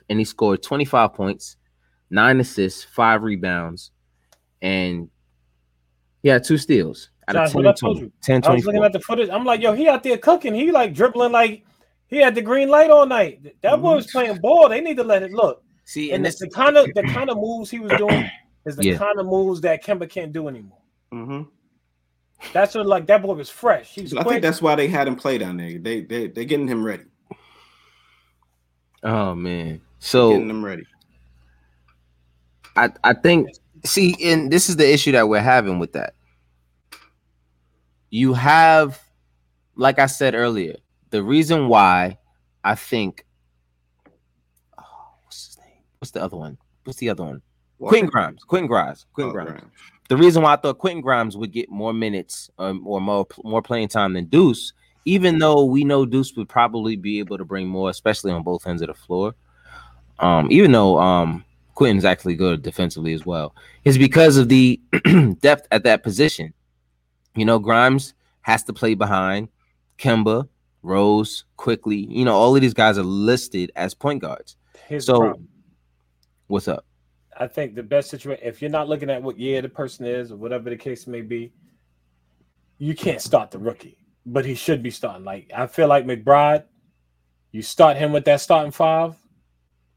[0.10, 1.58] and he scored 25 points,
[2.10, 3.92] nine assists, five rebounds,
[4.62, 5.10] and
[6.24, 8.12] yeah, two steals out of Josh, 10, what I told you.
[8.22, 9.30] 10 I was looking at the footage.
[9.30, 10.54] I'm like, yo, he out there cooking.
[10.54, 11.64] He like dribbling like
[12.08, 13.56] he had the green light all night.
[13.62, 14.70] That boy was playing ball.
[14.70, 15.64] They need to let it look.
[15.86, 18.30] See, And and it's this the kind of the kind of moves he was doing
[18.66, 18.98] is the Yeah.
[18.98, 20.78] kind of moves that Kemba can't do anymore.
[21.14, 21.48] Mhm.
[22.54, 23.94] That's what like that boy was fresh.
[23.94, 25.78] He was I think that's why they had him play down there.
[25.78, 27.04] They they they're getting him ready.
[29.04, 30.84] oh man, so Getting him ready.
[32.76, 33.50] I I think
[33.84, 36.14] see, and this is the issue that we're having with that.
[38.10, 39.02] You have,
[39.76, 40.76] like I said earlier,
[41.12, 42.18] the reason why
[42.64, 43.26] I think.
[44.78, 44.84] Oh,
[45.24, 45.84] what's his name?
[46.00, 46.58] What's the other one?
[46.84, 47.42] What's the other one?
[47.80, 48.44] Quentin Grimes.
[48.44, 49.06] Quentin Grimes.
[49.14, 49.52] Quentin Oh, Grimes.
[49.52, 49.72] Grimes.
[50.10, 53.62] The reason why I thought Quentin Grimes would get more minutes um, or more more
[53.62, 54.74] playing time than Deuce
[55.06, 58.68] even though we know Deuce would probably be able to bring more, especially on both
[58.68, 59.34] ends of the floor.
[60.20, 61.44] Um, even though um
[61.76, 63.56] Quentin's actually good defensively as well,
[63.86, 64.80] is because of the
[65.42, 66.54] depth at that position.
[67.36, 69.50] You know, Grimes has to play behind
[69.98, 70.48] Kemba,
[70.84, 72.08] Rose, Quickley.
[72.10, 74.58] You know, all of these guys are listed as point guards.
[74.88, 75.48] Here's So, problem.
[76.48, 76.86] what's up?
[77.40, 80.32] I think the best situation, if you're not looking at what year the person is
[80.32, 81.52] or whatever the case may be,
[82.78, 85.24] you can't start the rookie, but he should be starting.
[85.24, 86.64] Like I feel like McBride,
[87.52, 89.16] you start him with that starting five.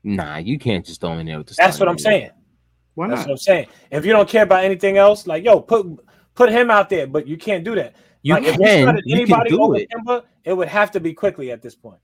[0.04, 1.54] Nah, you can't just throw in there with the.
[1.56, 2.02] That's what I'm unit.
[2.02, 2.30] saying.
[2.94, 3.26] Why That's not?
[3.26, 3.66] what I'm saying.
[3.90, 5.86] If you don't care about anything else, like yo, put
[6.34, 7.94] put him out there, but you can't do that.
[8.22, 8.82] You like, if can.
[8.82, 9.88] started You can anybody do over it.
[9.90, 11.98] Kemba, it would have to be Quickley at this point.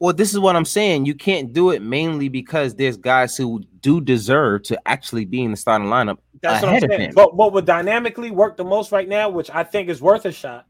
[0.00, 1.06] Well, this is what I'm saying.
[1.06, 5.52] You can't do it mainly because there's guys who do deserve to actually be in
[5.52, 6.18] the starting lineup.
[6.42, 7.12] That's what I'm saying.
[7.14, 10.32] But what would dynamically work the most right now, which I think is worth a
[10.32, 10.66] shot,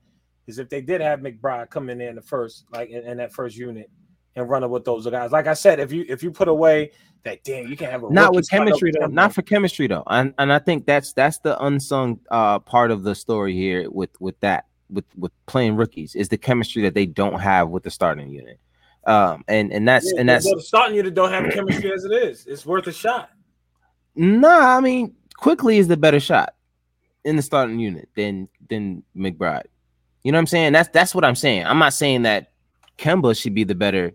[0.47, 3.17] is if they did have McBride come in there in the first, like in, in
[3.17, 3.91] that first unit,
[4.37, 5.33] and run it with those guys.
[5.33, 6.93] Like I said, if you if you put away
[7.25, 9.07] that damn, you can have a Not with chemistry though.
[9.07, 10.05] Not for chemistry though.
[10.07, 14.11] And and I think that's that's the unsung uh part of the story here with
[14.21, 17.91] with that with with playing rookies is the chemistry that they don't have with the
[17.91, 18.59] starting unit.
[19.07, 22.05] Um and and that's Yeah, and that's well, the starting unit don't have chemistry as
[22.05, 22.47] it is.
[22.47, 23.31] It's worth a shot.
[24.17, 26.55] Nah, I mean, Quickley is the better shot
[27.25, 29.65] in the starting unit than than McBride.
[30.23, 30.73] You know what I'm saying?
[30.73, 31.67] That's that's what I'm saying.
[31.67, 32.53] I'm not saying that
[32.99, 34.13] Kemba should be the better,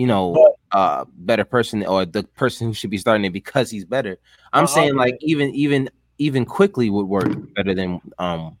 [0.00, 3.84] you know, uh better person or the person who should be starting it because he's
[3.84, 4.14] better.
[4.54, 8.56] I'm Uh, saying like even even even Quickley would work better than um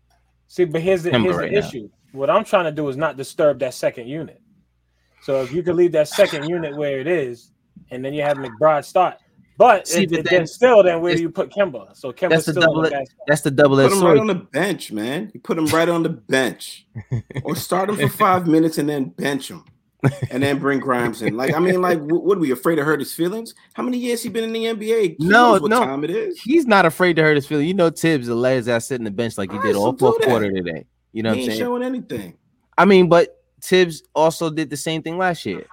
[0.48, 1.66] See, but here's the, Kemba here's right the now.
[1.68, 1.88] issue.
[2.12, 4.40] What I'm trying to do is not disturb that second unit.
[5.22, 7.52] So if you could leave that second unit where it is,
[7.90, 9.16] and then you have McBride start.
[9.56, 11.94] But, See, it, but then- then still, then where do you put Kemba?
[11.96, 14.26] So Kemba's that's the still double the that's the double Put edged him right on
[14.26, 15.30] the bench, man.
[15.34, 16.86] You put him right on the bench,
[17.44, 19.62] or start him for five minutes and then bench him,
[20.30, 21.36] and then bring Grimes in.
[21.36, 23.54] Like I mean, like wh- what are we afraid to hurt his feelings?
[23.74, 25.02] How many years he been in the NBA?
[25.02, 25.80] He No, what no.
[25.84, 26.40] time it is.
[26.40, 27.68] He's not afraid to hurt his feelings.
[27.68, 29.68] You know, Thibs will let his ass sit in the bench like he All did
[29.68, 30.84] right, all so fourth quarter today.
[31.12, 31.60] You know what he I'm ain't saying?
[31.60, 32.36] showing anything.
[32.78, 35.66] I mean, but Thibs also did the same thing last year.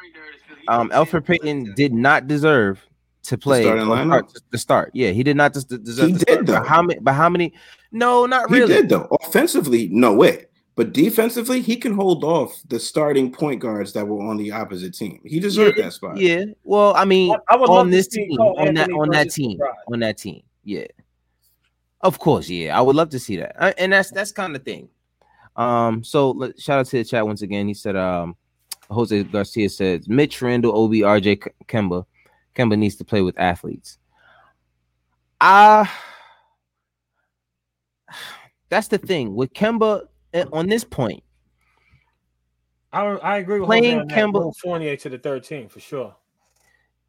[0.67, 2.85] Um, Elfrid Payton did not deserve
[3.23, 4.91] to play the, start.
[4.93, 6.07] Yeah, he did not just deserve.
[6.07, 6.45] He to did, start.
[6.45, 6.53] though.
[6.59, 6.99] But how many?
[6.99, 7.53] But how many?
[7.91, 8.73] No, not really.
[8.73, 9.07] He did though.
[9.21, 10.45] Offensively, no way.
[10.77, 14.93] But defensively, he can hold off the starting point guards that were on the opposite
[14.93, 15.19] team.
[15.25, 16.17] He deserved that spot.
[16.17, 16.45] Yeah.
[16.63, 19.31] Well, I mean, I- I would on to this team, Cole on that on that
[19.31, 19.93] team, McBride.
[19.93, 20.43] on that team.
[20.63, 20.85] Yeah.
[22.01, 22.77] Of course, yeah.
[22.77, 24.87] I would love to see that, I- and that's that's kind of thing.
[25.55, 26.03] Um.
[26.03, 27.67] So let, shout out to the chat once again.
[27.67, 28.35] He said, um,
[28.91, 32.05] Jose Garcia said, Mitch Randle, Obi, RJ, Kemba.
[32.55, 33.97] Kemba needs to play with athletes.
[35.41, 35.91] Ah,
[38.69, 40.07] that's the thing with Kemba
[40.53, 41.23] on this point.
[42.93, 44.17] I, I agree with Playing Jose on that.
[44.17, 46.15] Kemba- Move Fournier to the 13 for sure.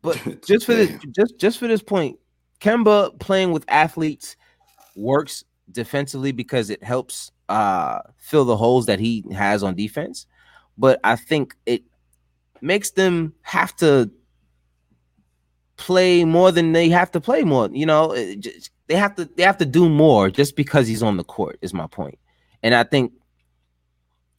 [0.02, 2.18] But just for this, just just for this point,
[2.60, 4.36] Kemba playing with athletes
[4.96, 10.26] works defensively because it helps uh fill the holes that he has on defense.
[10.76, 11.82] But I think it
[12.60, 14.10] makes them have to
[15.76, 17.68] play more than they have to play more.
[17.72, 21.02] You know, it just, they have to they have to do more just because he's
[21.02, 21.58] on the court.
[21.62, 22.18] Is my point,
[22.62, 23.12] and I think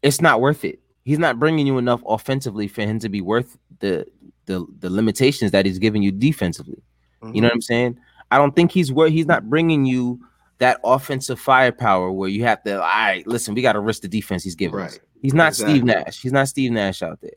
[0.02, 0.80] it's not worth it.
[1.04, 4.06] He's not bringing you enough offensively for him to be worth the
[4.45, 6.82] the the limitations that he's giving you defensively.
[7.22, 7.43] You know mm-hmm.
[7.43, 8.00] what I'm saying?
[8.32, 10.20] I don't think he's where he's not bringing you
[10.60, 12.76] that offensive firepower where you have to.
[12.76, 15.00] All right, listen, we got to risk the defense he's giving us.
[15.22, 16.22] He's not Steve Nash.
[16.22, 17.32] He's not Steve Nash out there.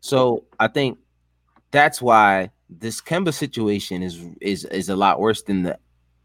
[0.00, 0.98] So I think
[1.70, 5.78] that's why this Kemba situation is is is a lot worse than the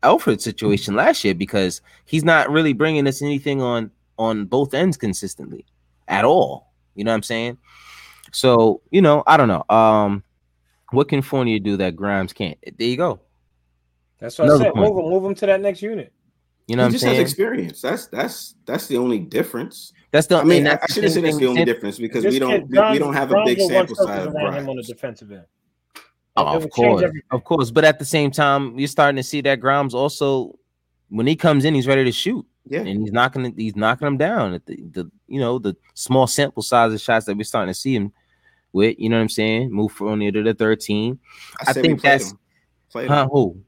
[0.03, 4.97] Elfrid situation last year because he's not really bringing us anything on on both ends
[4.97, 5.65] consistently
[6.11, 6.71] at all.
[6.93, 7.57] You know what I'm saying?
[8.31, 9.65] So you know, I don't know.
[9.75, 10.23] Um,
[10.91, 12.57] what can Fournier do that Grimes can't?
[12.77, 13.19] There you go.
[14.19, 14.73] That's what Another I said.
[14.73, 14.93] point.
[14.93, 16.13] Move him, move him to that next unit.
[16.67, 17.81] You know he what I'm just has experience.
[17.81, 19.93] That's that's that's the only difference.
[20.11, 20.37] That's the.
[20.37, 22.69] I mean, I, that's I shouldn't say that's the only difference because we don't kid,
[22.69, 25.45] we, we don't have a big sample size of around him on the defensive end.
[26.37, 27.71] Oh, of course, of course.
[27.71, 30.57] But at the same time, you're starting to see that Grimes also,
[31.09, 34.17] when he comes in, he's ready to shoot, Yeah, and he's knocking he's knocking them
[34.17, 37.73] down at the, the you know the small sample size of shots that we're starting
[37.73, 38.11] to see him
[38.71, 38.95] with.
[38.99, 39.71] You know what I'm saying?
[39.73, 41.17] Move Fournier to the 13.
[41.59, 42.39] I say we think played that's- him.
[42.91, 43.23] Played Huh?
[43.23, 43.29] him.
[43.31, 43.61] Who?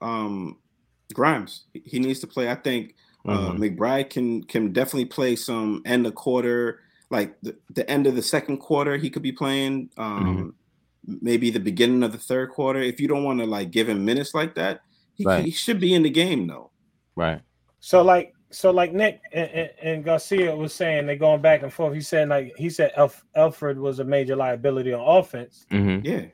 [0.00, 0.58] Um,
[1.14, 1.64] Grimes.
[1.72, 2.50] He- He needs to play.
[2.50, 2.94] I think
[3.26, 3.58] uh, Mhm.
[3.76, 6.80] McBride can can definitely play some end of quarter,
[7.10, 8.96] like the, the end of the second quarter.
[8.96, 9.90] He could be playing.
[9.96, 10.54] Um,
[11.06, 12.80] maybe the beginning of the third quarter.
[12.80, 14.80] If you don't want to like give him minutes like that,
[15.14, 15.44] he, Right.
[15.44, 16.70] he should be in the game though.
[17.14, 17.40] Right.
[17.80, 21.72] So, like, so like Nick and, and, and Garcia was saying, they're going back and
[21.72, 21.94] forth.
[21.94, 26.04] He said like he said Elf, Elfrid was a major liability on offense, Mhm.
[26.04, 26.26] Yeah.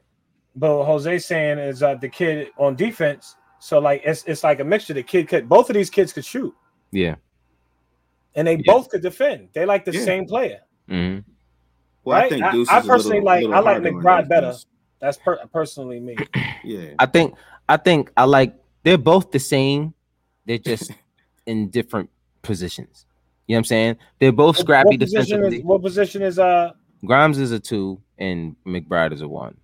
[0.56, 3.36] but what Jose saying is uh, the kid on defense.
[3.60, 4.94] So like it's it's like a mixture.
[4.94, 6.54] The kid could both of these kids could shoot,
[6.90, 7.14] Yeah.
[8.34, 8.62] and they Yeah.
[8.66, 9.48] both could defend.
[9.52, 10.04] They like the Yeah.
[10.04, 10.60] same player.
[10.88, 11.24] Mhm.
[12.04, 12.30] Well, I Right?
[12.30, 14.28] think I- Deuce I is a personally little- like- little I like harder on McBride
[14.28, 14.46] better.
[14.46, 14.66] defense.
[15.00, 16.16] That's per- personally me.
[16.64, 16.94] Yeah.
[16.98, 17.34] I think
[17.68, 19.94] I think I like they're both the same.
[20.46, 20.90] They're just
[21.48, 22.10] in different
[22.42, 23.06] positions.
[23.46, 23.96] You know what I'm saying?
[24.20, 25.58] They're both scrappy what position defensively.
[25.58, 26.72] is what position is uh
[27.04, 29.56] Grimes is a two and McBride is a one.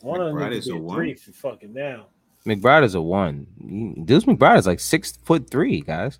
[0.00, 0.96] one of them McBride is a a one?
[0.96, 2.06] three for fucking now.
[2.46, 3.46] McBride is a one.
[3.60, 6.18] He- Deuce McBride is like six foot three, guys.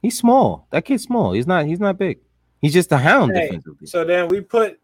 [0.00, 0.66] He's small.
[0.70, 1.32] That kid's small.
[1.32, 1.66] He's not.
[1.66, 2.18] He's not big.
[2.60, 3.86] He's just a hound Hey, defensively.
[3.86, 4.78] So then we put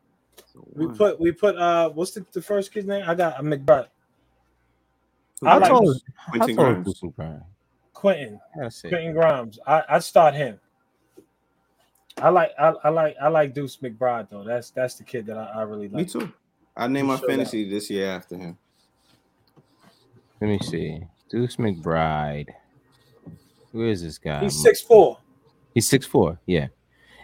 [0.74, 3.04] we put we put uh what's the, the first kid's name?
[3.06, 3.86] I got a McBride.
[5.40, 7.00] Who I How like tall is- Quentin tall is Grimes.
[7.00, 7.12] Deuce
[7.94, 8.40] Quentin.
[8.56, 8.88] That's it.
[8.90, 9.58] Quentin Grimes.
[9.66, 10.58] I I start him.
[12.18, 14.42] I like I, I like I like Deuce McBride though.
[14.44, 15.94] That's that's the kid that I, I really like.
[15.94, 16.32] Me too.
[16.76, 17.28] I named my Show that.
[17.28, 18.56] fantasy this year after him.
[20.40, 21.00] Let me see.
[21.28, 22.48] Deuce McBride.
[23.72, 24.40] Who is this guy?
[24.44, 25.18] He's six four.
[25.74, 26.38] He's six four.
[26.46, 26.68] Yeah.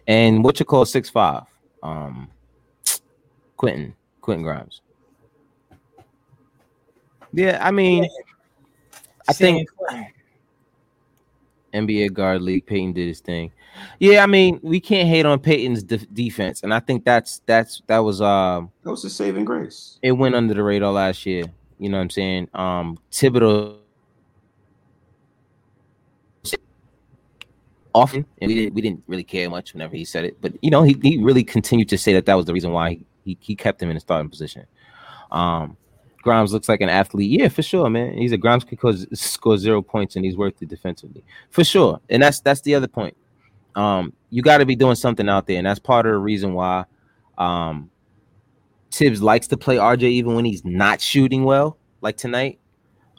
[0.06, 1.44] And what you call six five?
[1.82, 2.28] Um,
[3.56, 4.80] Quentin Quentin Grimes.
[7.34, 8.08] Yeah, I mean,
[9.28, 9.68] I think
[11.72, 12.64] NBA guard league.
[12.64, 13.50] Payton did his thing.
[13.98, 17.82] Yeah, I mean, we can't hate on Payton's de- defense, and I think that's that's
[17.88, 19.98] that was um That was his saving grace.
[20.00, 21.44] it went under the radar last year.
[21.80, 22.48] You know what I'm saying?
[22.54, 23.78] Um, Thibodeau
[27.92, 30.70] often, and we didn't we didn't really care much whenever he said it, but you
[30.70, 33.38] know he, he really continued to say that that was the reason why he, he,
[33.40, 34.66] he kept him in the starting position.
[35.32, 35.76] Um,
[36.24, 38.18] Grimes looks like an athlete, yeah, for sure, man.
[38.18, 42.00] He's a Grimes could cause, score zero points and he's worth it defensively, for sure.
[42.10, 43.16] And that's that's the other point.
[43.76, 46.54] Um, you got to be doing something out there, and that's part of the reason
[46.54, 46.84] why.
[47.38, 47.90] Um,
[48.90, 52.58] Thibs likes to play RJ even when he's not shooting well, like tonight.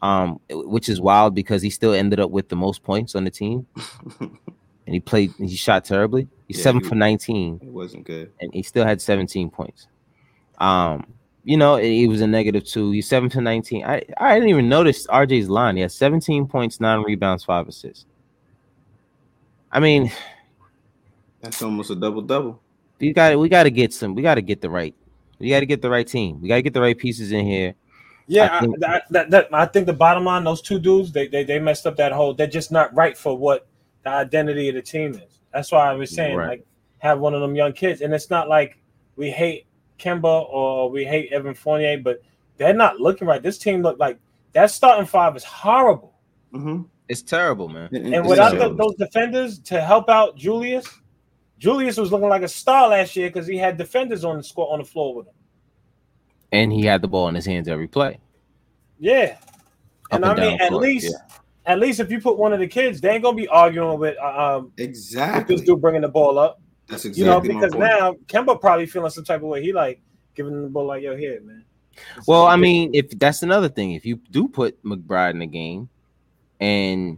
[0.01, 3.31] Um, which is wild because he still ended up with the most points on the
[3.31, 3.65] team,
[4.19, 4.29] and
[4.85, 5.31] he played.
[5.37, 6.27] He shot terribly.
[6.47, 8.31] He's Yeah, seven he- for nineteen, It wasn't good.
[8.39, 9.87] and he still had seventeen points.
[10.59, 11.07] Um,
[11.45, 12.91] you know, he was a negative two.
[12.91, 13.85] He's seven for nineteen.
[13.85, 15.75] I I didn't even notice RJ's line.
[15.77, 18.05] He has seventeen points, nine rebounds, five assists.
[19.71, 20.11] I mean,
[21.41, 22.61] That's almost a double double.
[22.99, 24.15] we got we got to get some.
[24.15, 24.95] We got to get the right.
[25.39, 26.41] We got to get the right team.
[26.41, 27.75] We got to get the right pieces in here.
[28.27, 31.11] Yeah, I I, think- that, that, that, I think the bottom line, those two dudes,
[31.11, 32.33] they, they they messed up that whole.
[32.33, 33.67] They're just not right for what
[34.03, 35.39] the identity of the team is.
[35.53, 36.47] That's why I was saying Right.
[36.49, 36.65] like
[36.99, 38.77] have one of them young kids, and it's not like
[39.15, 39.67] we hate
[39.99, 42.21] Kemba or we hate Evan Fournier, but
[42.57, 43.41] they're not looking right.
[43.41, 44.19] This team look like
[44.53, 46.13] that starting five is horrible,
[46.53, 46.83] Mm-hmm.
[47.07, 47.89] It's terrible, man.
[47.93, 50.85] and without the, those defenders to help out Julius,
[51.59, 54.71] Julius was looking like a star last year because he had defenders on the score
[54.73, 55.33] on the floor with him.
[56.51, 58.19] And he had the ball in his hands every play.
[58.97, 59.37] Yeah,
[60.11, 61.11] Up and I mean down at court, least.
[61.11, 61.35] yeah.
[61.67, 64.15] At least if you put one of the kids, they ain't gonna be arguing with
[64.21, 65.55] uh, um with exactly.
[65.55, 66.61] this dude bringing the ball up.
[66.87, 67.85] That's You know, exactly my because point.
[67.85, 69.61] now Kemba probably feeling some type of way.
[69.63, 70.01] He like
[70.35, 71.63] giving the ball like, yo, here, man.
[72.15, 75.47] This Well, I mean, if that's another thing, if you do put McBride in the
[75.47, 75.89] game,
[76.59, 77.17] and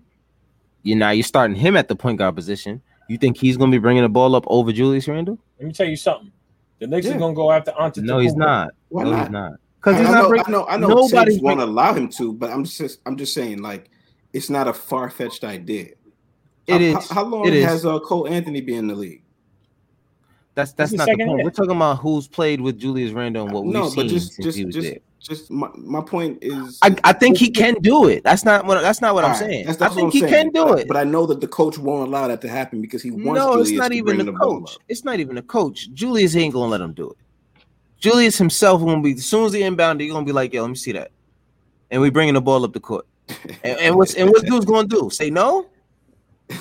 [0.83, 3.75] you now you're starting him at the point guard position, you think he's going to
[3.77, 5.37] be bringing the ball up over Julius Randle?
[5.59, 6.31] let me tell you something.
[6.79, 7.15] The Knicks Yeah.
[7.15, 8.03] are gonna go after Antetokounmpo.
[8.03, 8.69] No, he's not.
[8.89, 9.19] Why no, not?
[9.21, 9.51] he's not.
[9.79, 10.45] Because he's I not know, bringing.
[10.47, 10.87] I know, I know.
[10.89, 13.89] nobody's Nobody's won't bring- allow him to, but I'm just, I'm just saying, like,
[14.33, 15.87] it's not a far fetched idea.
[16.67, 17.09] It how, is.
[17.09, 17.65] How, how long It is.
[17.65, 19.23] has uh, Cole Anthony been in the league?
[20.57, 21.37] That's that's not the point.
[21.37, 21.43] year.
[21.43, 24.33] We're talking about who's played with Julius Randle and what we've no, seen but just,
[24.33, 24.97] since just, he was just, there.
[25.19, 26.79] just my, my point is.
[26.81, 28.23] I, I think he can do it.
[28.23, 29.65] That's not what that's not what I'm All right, saying.
[29.67, 30.33] that's- I that's what think he saying.
[30.33, 30.87] can do But- it.
[30.87, 33.51] But I know that the coach won't allow that to happen because he wants no,
[33.51, 34.77] Julius it's not to even the the coach.
[34.89, 35.91] It's not even the coach.
[35.93, 37.17] Julius ain't gonna let him do it.
[37.99, 40.69] Julius himself gonna be as soon as he inbound, he's gonna be like, "Yo, let
[40.69, 41.11] me see that,"
[41.91, 43.05] and we bringing the ball up the court.
[43.63, 45.11] And, and what's and what dude's gonna do?
[45.11, 45.67] Say no?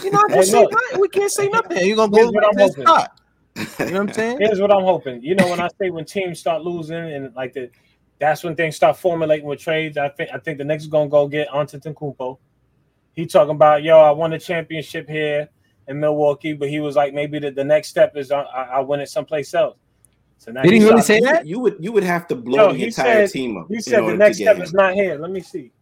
[0.02, 0.72] You're not gonna Hey, say look.
[0.72, 1.00] nothing.
[1.00, 1.86] We can't say nothing.
[1.86, 3.10] You're gonna Here's go what back
[3.56, 3.68] I'm to his hoping.
[3.68, 3.86] spot.
[3.88, 4.38] You know what I'm saying?
[4.40, 5.22] Here's what I'm hoping.
[5.22, 7.70] You know, when I say when teams start losing and like the
[8.18, 9.98] that's when things start formulating with trades.
[9.98, 12.38] I think I think the Knicks are gonna go get Antetokounmpo.
[13.12, 15.48] He talking about yo, I won a championship here
[15.88, 18.80] in Milwaukee, but he was like maybe the, the next step is I, I I
[18.80, 19.76] win it someplace else.
[20.38, 21.46] So now Did he he's really say that?
[21.46, 23.66] you would you would have to blow Yo, the entire said- team up.
[23.68, 24.62] He said the next step him.
[24.62, 25.16] is not here.
[25.18, 25.72] Let me see.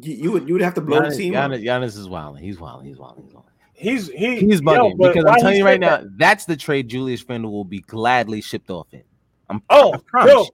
[0.00, 1.50] You, you would you would have to blow the Giannis, team up.
[1.50, 2.42] Giannis, Giannis is wilding.
[2.42, 2.86] He's wilding.
[2.88, 3.24] He's wilding.
[3.24, 3.51] He's wilding.
[3.74, 6.18] He's he He's yo, bugging but because I'm telling you said right now, that?
[6.18, 9.02] that's the trade Julius Randle will be gladly shipped off in.
[9.48, 10.48] I'm, Oh, I promise Bill.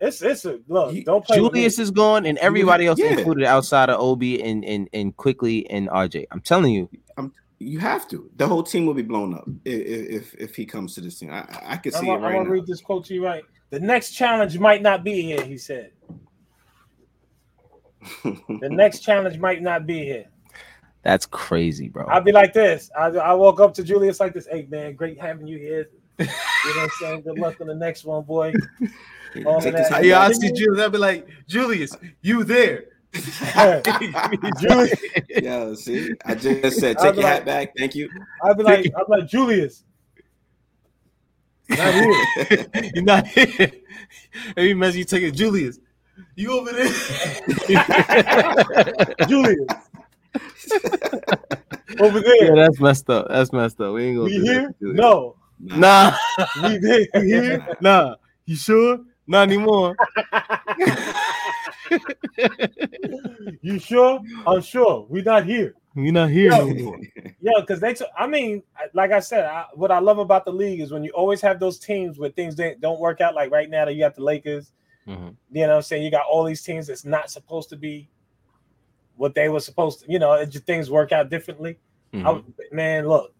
[0.00, 0.92] It's it's a look.
[0.94, 1.36] You- don't play.
[1.36, 3.10] Julius is gone, and everybody else Yeah.
[3.16, 6.26] included outside of Obi and and and Quickley and RJ.
[6.30, 8.28] I'm telling you, I'm, You have to.
[8.36, 11.30] The whole team will be blown up if if, if he comes to this team.
[11.32, 12.50] I I, I can I'm see gonna, it I'm right gonna now.
[12.50, 13.44] read this quote to you right.
[13.70, 15.92] The next challenge might not be here, he said.
[18.24, 20.26] The next challenge might not be here.
[21.04, 22.06] That's crazy, bro.
[22.08, 22.90] I'd be like this.
[22.98, 24.46] I, I woke up to Julius like this.
[24.50, 25.90] Hey man, great having you here.
[26.66, 27.20] You know what I'm saying?
[27.22, 28.52] Good luck on the next one, boy.
[29.44, 29.96] all Take this that.
[29.96, 30.30] hat Yeah, back.
[30.30, 32.84] I see Julius, I'd be like, Julius, you there?
[34.60, 34.94] Julius,
[35.28, 37.72] Yeah, see, I just said, take your like- hat back.
[37.76, 38.08] Thank you.
[38.42, 39.84] I'll be like, I'll be like Julius.
[41.68, 42.66] Not here.
[42.94, 43.72] You're not here.
[44.56, 45.78] Every mess you take it, Julius.
[46.36, 46.92] You over there?
[49.28, 49.66] Julius.
[52.00, 52.44] Over there.
[52.46, 53.26] yeah, that's messed up.
[53.28, 53.94] That's messed up.
[53.94, 54.74] We ain't gonna We that here?
[54.80, 55.36] No.
[55.60, 56.16] Nah,
[56.62, 57.06] We there.
[57.14, 57.66] we here?
[57.80, 58.16] Nah.
[58.46, 58.98] You sure?
[59.26, 59.96] Not anymore.
[63.62, 64.20] You sure?
[64.46, 65.06] I'm sure.
[65.08, 65.74] We not here.
[65.94, 66.66] We're not here Yo.
[66.66, 66.98] no more.
[67.40, 67.94] Yeah, because they.
[67.94, 68.62] T- I mean,
[68.94, 71.60] like I said, I, what I love about the league is when you always have
[71.60, 73.34] those teams where things don't- don't work out.
[73.34, 74.72] Like right now, that you got the Lakers.
[75.06, 75.36] Mhm.
[75.52, 78.08] You know, what I'm saying you got all these teams that's not supposed to be
[79.16, 80.12] what they were supposed to.
[80.12, 81.78] You know, it things work out differently.
[82.12, 82.24] I Mhm.
[82.24, 83.32] w man, look.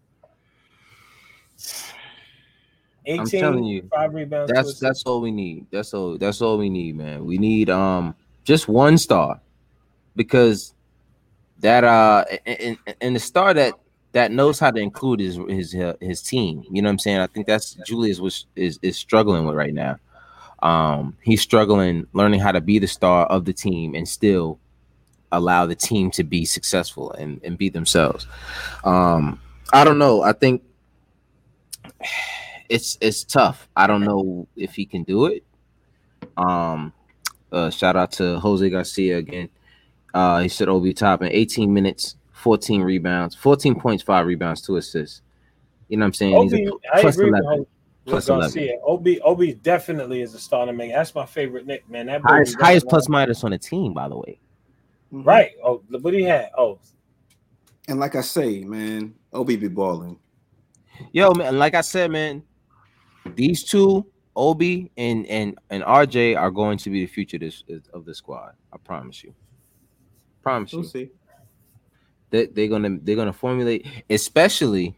[3.05, 4.51] 18, telling you, five rebounds.
[4.51, 5.67] two That's that's all we need.
[5.71, 6.17] That's all.
[6.17, 7.25] That's all we need, man.
[7.25, 9.39] We need um just one star
[10.15, 10.73] because
[11.59, 13.73] that uh and, and, and the star that
[14.13, 16.63] that knows how to include his his uh, his team.
[16.71, 17.19] You know what I'm saying?
[17.19, 19.99] I think that's Julius was is is struggling with right now.
[20.63, 24.57] Um, he's struggling learning how to be the star of the team and still
[25.37, 28.27] allow the team to be successful and and be themselves.
[28.83, 29.39] Um,
[29.73, 30.21] I don't know.
[30.21, 30.63] I think
[32.69, 33.67] it's it's tough.
[33.75, 35.43] I don't know if he can do it.
[36.37, 36.93] Um,
[37.51, 39.49] uh, shout out to Jose Garcia again.
[40.13, 44.77] Uh, he said Obi top in 18 minutes, 14 rebounds, 14 points, five rebounds, two
[44.77, 45.21] assists.
[45.89, 46.41] You know what I'm saying?
[46.43, 47.65] He's Obi, a plus agree 11.
[48.05, 48.41] Plus with 11.
[48.41, 48.77] Garcia.
[48.85, 50.89] Obi, Obi definitely is a starter man.
[50.89, 52.05] That's my favorite Knick, man.
[52.05, 54.39] That highest highest plus minus on the team, by the way.
[55.13, 55.23] Mm-hmm.
[55.23, 55.51] Right.
[55.63, 56.49] Oh, look what he had.
[56.57, 56.79] Oh,
[57.87, 60.19] And like I say, man, Obi be balling.
[61.13, 62.43] Yo, man, like I said, man,
[63.35, 67.63] these two, Obi and and and RJ, are going to be the future of this
[67.93, 68.53] of the squad.
[68.73, 69.33] I promise you.
[70.43, 70.79] Promise you.
[70.81, 71.11] We'll see.
[72.31, 74.97] they, they're gonna they're gonna formulate, especially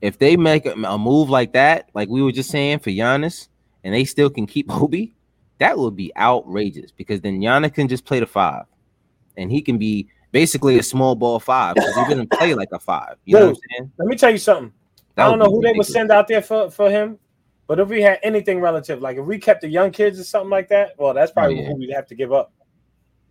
[0.00, 3.48] if they make a, a move like that, like we were just saying for Giannis,
[3.84, 5.14] and they still can keep Obi,
[5.58, 8.64] that would be outrageous because then Giannis can just play the five,
[9.40, 12.78] and he can be basically a small ball five because he doesn't play like a
[12.78, 13.16] five.
[13.24, 13.92] You know what I'm saying?
[13.98, 14.72] let me tell you something.
[15.16, 17.18] That I don't know be who they would send out there for, for him,
[17.66, 20.50] but if we had anything relative, like if we kept the young kids or something
[20.50, 21.68] like that, well, that's probably Oh, yeah.
[21.68, 22.52] who we'd have to give up.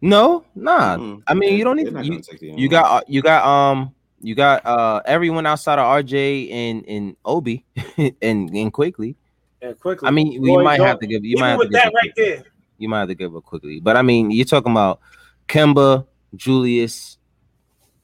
[0.01, 0.97] No, nah.
[0.97, 1.23] Mm.
[1.27, 2.21] I mean, you don't They're need you.
[2.21, 6.85] gonna You got uh, you got um you got uh everyone outside of RJ and
[6.87, 7.65] and Obi
[8.21, 9.15] and and Quickley.
[9.61, 10.07] And Quickley.
[10.07, 11.93] I mean, Boy, you might have to give you might have to with give that
[11.93, 12.43] right there.
[12.77, 15.01] You might have to give up Quickley, but I mean, you're talking about
[15.49, 17.17] Kemba, Julius,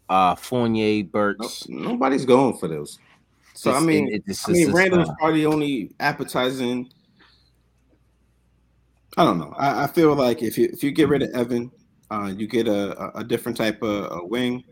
[0.09, 1.69] uh, Fournier, No, Burks.
[1.69, 2.99] nobody's going for those.
[3.53, 6.89] So I mean, it- it's I mean, it's, Randle's probably only appetizing.
[9.17, 9.53] I don't know.
[9.57, 11.71] I, I feel like if you if you get rid of Evan,
[12.11, 14.63] uh, you get a, a, different type of a wing,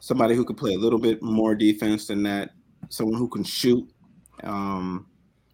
[0.00, 2.50] somebody who could play a little bit more defense than that,
[2.88, 3.86] someone who can shoot
[4.42, 5.06] um,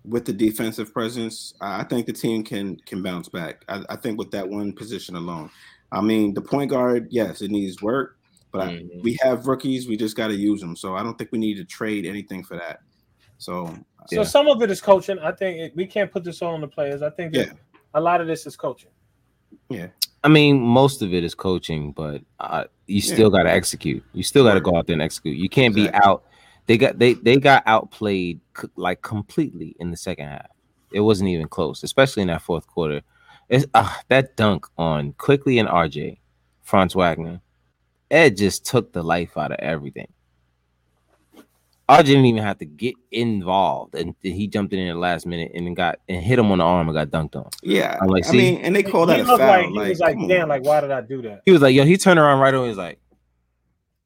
[0.04, 1.54] with the defensive presence.
[1.60, 3.64] I I think the team can can bounce back.
[3.68, 5.50] I, I think with that one position alone.
[5.92, 8.18] I mean, the point guard, yes, it needs work,
[8.52, 9.02] but I, Mhm.
[9.02, 9.88] we have rookies.
[9.88, 10.76] We just got to use them.
[10.76, 12.80] So I don't think we need to trade anything for that.
[13.38, 13.74] So
[14.08, 14.22] So Yeah.
[14.22, 15.18] some of it is coaching.
[15.18, 17.02] I think it, we can't put this all on the players.
[17.02, 17.52] I think Yeah.
[17.94, 18.90] a lot of this is coaching.
[19.68, 19.88] Yeah.
[20.22, 24.04] I mean, most of it is coaching, but uh, you still got to execute.
[24.12, 25.36] You still got to go out there and execute.
[25.38, 25.98] You can't Exactly.
[26.00, 26.24] be out.
[26.66, 28.40] They got they they got outplayed
[28.76, 30.46] like completely in the second half.
[30.92, 33.02] It wasn't even close, especially in that fourth quarter.
[33.48, 36.18] It's uh, that dunk on Quickley and RJ,
[36.62, 37.40] Franz Wagner.
[38.10, 40.08] Ed just took the life out of everything.
[41.88, 45.52] RJ didn't even have to get involved, and he jumped in at the last minute
[45.54, 47.48] and then got and hit him on the arm and got dunked on.
[47.62, 48.36] yeah, I'm like, I see?
[48.36, 49.38] mean, and they call that a foul.
[49.38, 50.28] like he like, was like, come on.
[50.28, 51.42] damn, like why did I do that?
[51.46, 52.64] He was like, "Yo," he turned around right away.
[52.64, 52.98] He was like,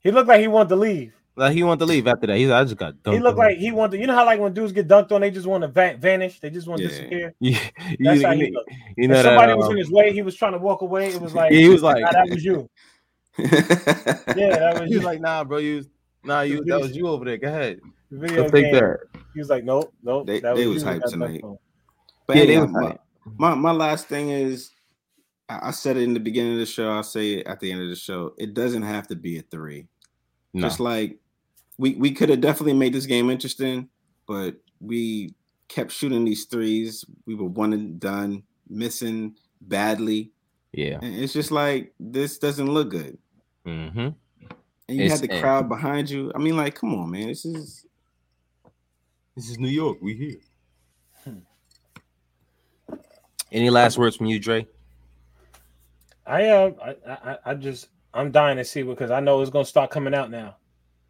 [0.00, 1.14] He looked like he wanted to leave.
[1.40, 2.36] Like he wanted to leave after that.
[2.36, 3.14] He's like, I just got dunked.
[3.14, 3.92] He looked like he wanted.
[3.92, 5.96] To, you know how like when dudes get dunked on, they just want to va-
[5.98, 6.38] vanish.
[6.38, 6.88] They just want to Yeah.
[6.90, 7.34] disappear.
[7.40, 7.54] you,
[7.98, 8.70] That's you, how he looked.
[8.70, 9.24] you If know that.
[9.24, 11.08] somebody was um, in his way, he was trying to walk away.
[11.08, 12.68] It was like Yeah, he was like- "Nah, that was you.
[13.38, 14.98] Yeah, that was he you.
[14.98, 15.84] was like, nah, bro, you,
[16.24, 17.36] nah, you, that was you over there.
[17.38, 17.80] Go ahead,
[18.10, 18.74] Video go take game.
[18.74, 18.98] that.
[19.34, 20.26] He was like, nope, nope.
[20.26, 21.40] They- that they you was hyped tonight.
[21.40, 21.58] dunked on.
[22.26, 22.98] But Yeah, they was my, right.
[23.38, 24.70] my my last thing is,
[25.48, 26.90] I, I said it in the beginning of the show.
[26.90, 28.34] I'll say it at the end of the show.
[28.38, 29.86] It doesn't have to be a three.
[30.52, 30.62] No.
[30.62, 31.18] Just like
[31.80, 33.88] we we could have definitely made this game interesting,
[34.28, 35.34] but we
[35.68, 37.04] kept shooting these threes.
[37.26, 40.30] We were one and done, missing badly.
[40.72, 40.98] yeah.
[41.00, 43.16] And it's just like this doesn't look good.
[43.66, 43.98] Mm-hmm.
[44.88, 46.30] And you It's- had the and- crowd behind you.
[46.34, 47.28] I mean, like, come on, man.
[47.28, 47.86] This is
[49.36, 49.98] This is New York.
[50.02, 50.40] We here.
[53.52, 54.66] Any last words from you, Dre?
[56.26, 59.64] I uh, I, I, I just I'm dying to see because I know it's gonna
[59.64, 60.56] start coming out now.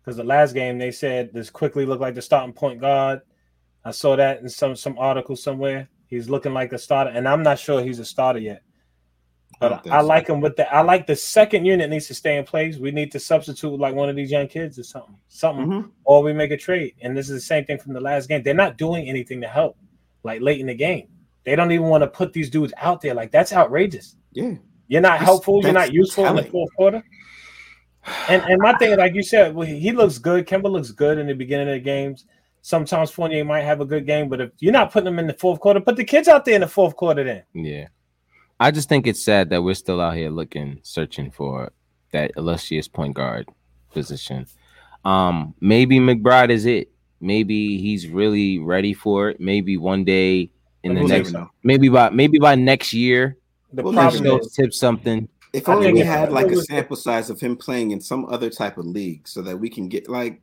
[0.01, 3.20] Because the last game they said this Quickley looked like the starting point guard.
[3.84, 5.88] I saw that in some some article somewhere.
[6.07, 8.62] He's looking like a starter, and I'm not sure he's a starter yet.
[9.61, 10.07] I But I so.
[10.07, 12.78] like him with the I like the second unit needs to stay in place.
[12.78, 15.90] We need to substitute like one of these young kids or something, something, Mhm.
[16.05, 16.94] or we make a trade.
[17.03, 18.42] And this is the same thing from the last game.
[18.42, 19.76] They're not doing anything to help,
[20.24, 21.09] like late in the game.
[21.44, 23.14] They don't even want to put these dudes out there.
[23.14, 24.16] Like that's outrageous.
[24.32, 24.55] yeah.
[24.88, 25.62] You're not helpful.
[25.62, 27.01] You're not useful in the fourth quarter.
[28.28, 30.46] And and my thing, like you said, well, he looks good.
[30.46, 32.24] Kemba looks good in the beginning of the games.
[32.62, 35.34] Sometimes Fournier might have a good game, but if you're not putting them in the
[35.34, 37.24] fourth quarter, put the kids out there in the fourth quarter.
[37.24, 37.88] Then Yeah.
[38.59, 41.72] I just think it's sad that we're still out here looking, searching for
[42.12, 43.48] that illustrious point guard
[43.90, 44.46] position.
[45.05, 46.90] Um, maybe McBride is it.
[47.22, 49.40] Maybe he's really ready for it.
[49.40, 50.51] Maybe one day
[50.82, 53.36] in the We'll next, never maybe by maybe by next year,
[53.72, 55.28] the Well, problem he'll is tip something.
[55.53, 58.01] If I only think we if- had like a sample size of him playing in
[58.01, 60.40] some other type of league, so that we can get like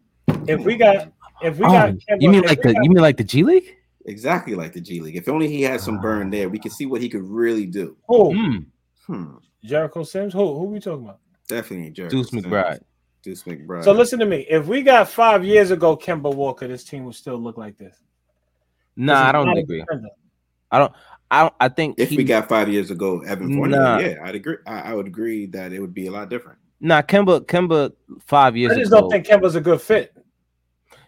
[0.47, 3.01] if we got if we Oh, got Kemba, you mean like the got- you mean
[3.01, 3.75] like the G League?
[4.05, 5.15] exactly like the G League.
[5.15, 7.95] If only he had some burn there, we could see what he could really do.
[8.09, 8.57] Oh, Hmm.
[9.05, 9.35] Hmm.
[9.63, 10.33] Jericho Sims?
[10.33, 11.19] Who who we talking about?
[11.47, 12.17] Definitely Jericho.
[12.17, 12.79] Deuce McBride.
[13.23, 13.83] Deuce McBride.
[13.83, 14.45] So listen to me.
[14.49, 17.97] If we got five years ago Kemba Walker, this team would still look like this.
[18.95, 19.83] Nah, I don't agree.
[20.71, 20.91] I don't.
[21.31, 21.51] I.
[21.59, 23.99] I think if he, we got five years ago, Evan Fournier, Nah.
[23.99, 24.57] yeah, I'd agree.
[24.65, 26.59] I, I would agree that it would be a lot different.
[26.79, 27.91] nah, Kemba Kemba
[28.25, 29.01] five years I just ago.
[29.01, 30.13] don't think Kemba's a good fit.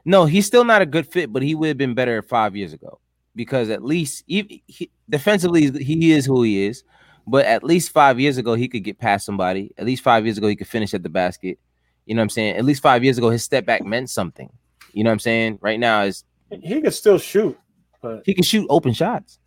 [0.06, 2.74] No, he's still not a good fit, but he would have been better five years
[2.74, 3.00] ago
[3.36, 6.84] because at least he, he, defensively he is who he is.
[7.28, 9.72] But at least five years ago, he could get past somebody.
[9.78, 11.60] At least five years ago, he could finish at the basket.
[12.08, 12.56] You know what I'm saying?
[12.56, 14.50] At least five years ago, his step back meant something.
[14.94, 15.60] You know what I'm saying?
[15.62, 17.56] Right now, is He could still shoot,
[18.02, 19.38] but he can shoot open shots.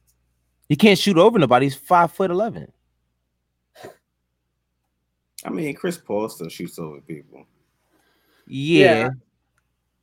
[0.68, 1.66] He can't shoot over nobody.
[1.66, 2.72] He's five foot eleven.
[5.44, 7.44] I mean, Chris Paul still shoots over people.
[8.46, 9.10] Yeah,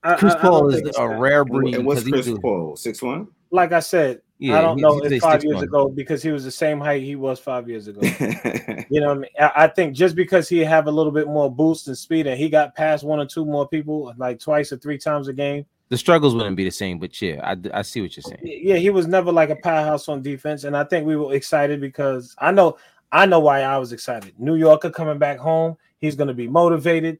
[0.03, 1.18] Yeah, Chris I- I Paul don't is a that.
[1.20, 1.76] rare breed.
[1.76, 2.76] and what's 'cause he Chris Paul?
[2.76, 3.28] Six one.
[3.51, 5.64] Like I said, Yeah, I don't he- know he's if five years 6'1".
[5.64, 8.01] ago because he was the same height he was five years ago.
[8.91, 9.30] You know what I mean?
[9.39, 12.39] I, I think just because he have a little bit more boost and speed and
[12.39, 15.64] he got past one or two more people like twice or three times a game.
[15.90, 18.42] The struggles wouldn't be the same, but yeah, I, I see what you're saying.
[18.44, 21.82] Yeah, he was never like a powerhouse on defense, and I think we were excited
[21.82, 22.78] because I know
[23.12, 24.34] I know why I was excited.
[24.38, 27.18] New Yorker coming back home, he's going to be motivated,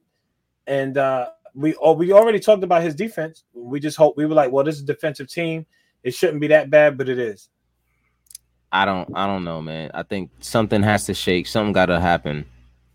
[0.68, 3.44] and uh, we oh, we already talked about his defense.
[3.54, 5.66] We just hope we were like, well, this is a defensive team.
[6.04, 7.50] It shouldn't be that bad, but it is.
[8.72, 9.90] I don't I don't know, man.
[9.96, 11.48] I think something has to shake.
[11.48, 12.46] Something got to happen.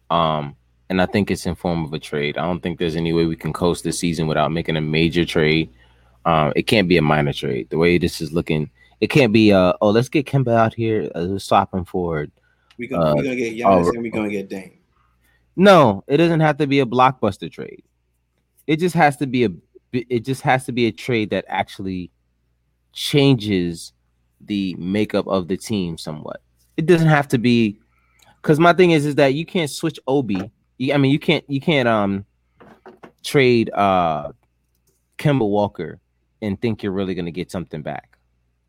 [0.08, 0.56] Um,
[0.90, 2.36] and I think it's in form of a trade.
[2.36, 5.24] I don't think there's any way we can coast this season without making a major
[5.24, 5.70] trade.
[6.24, 7.70] Um, it can't be a minor trade.
[7.70, 8.70] The way this is looking,
[9.00, 9.52] it can't be.
[9.52, 11.10] Uh, oh, let's get Kemba out here.
[11.14, 12.26] Uh, let's swap him for.
[12.78, 14.78] we gonna, Uh, we gonna get Giannis oh, and we gonna get Dame.
[15.56, 17.82] No, it doesn't have to be a blockbuster trade.
[18.66, 19.50] It just has to be a.
[19.92, 22.10] It just has to be a trade that actually
[22.92, 23.92] changes
[24.40, 26.42] the makeup of the team somewhat.
[26.76, 27.78] It doesn't have to be
[28.42, 30.50] because my thing is is that you can't switch Obi.
[30.80, 32.24] I mean, you can't you can't um
[33.22, 34.32] trade uh
[35.18, 36.00] Kemba Walker
[36.42, 38.18] and think you're really gonna get something back.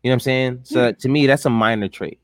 [0.02, 0.60] You know what I'm saying?
[0.62, 2.18] So to me, that's a minor trade.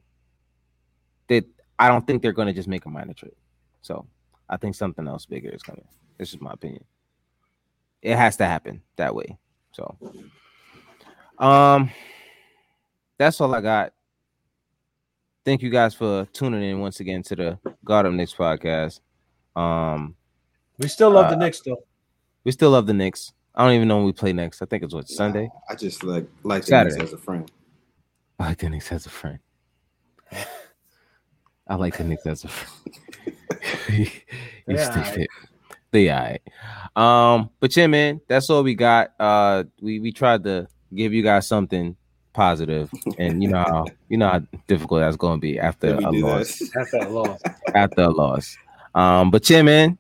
[1.29, 1.45] That
[1.79, 3.35] I don't think they're gonna just make a minor trade.
[3.83, 4.07] So
[4.49, 5.87] I think something else bigger is coming.
[6.19, 6.85] This is my opinion.
[8.03, 9.37] It has to happen that way.
[9.73, 9.97] So
[11.39, 11.91] um
[13.19, 13.93] that's all I got.
[15.45, 19.01] Thank you guys for tuning in once again to the Guard Up Knicks podcast.
[19.57, 20.15] Um
[20.79, 21.83] We still love the Uh, Knicks though.
[22.45, 23.33] we still love the Knicks.
[23.55, 24.63] I don't even know when we play next.
[24.63, 25.49] I think it's what Sunday.
[25.69, 27.51] I just like like the Knicks as a friend.
[28.39, 29.39] I like the Knicks as a friend.
[31.69, 32.91] I like the Knicks as a friend.
[33.89, 34.07] you
[34.67, 35.15] Yeah, stay aight.
[35.15, 35.29] fit.
[35.91, 36.43] They all right.
[36.97, 39.13] Um, but yeah, man, that's all we got.
[39.21, 41.97] Uh we we tried to give you guys something
[42.33, 46.59] positive, and you know how you know how difficult that's gonna be after a loss.
[46.59, 46.71] that.
[46.75, 47.41] That's that loss.
[47.75, 48.57] After a loss.
[48.95, 49.99] Um, but yeah, man,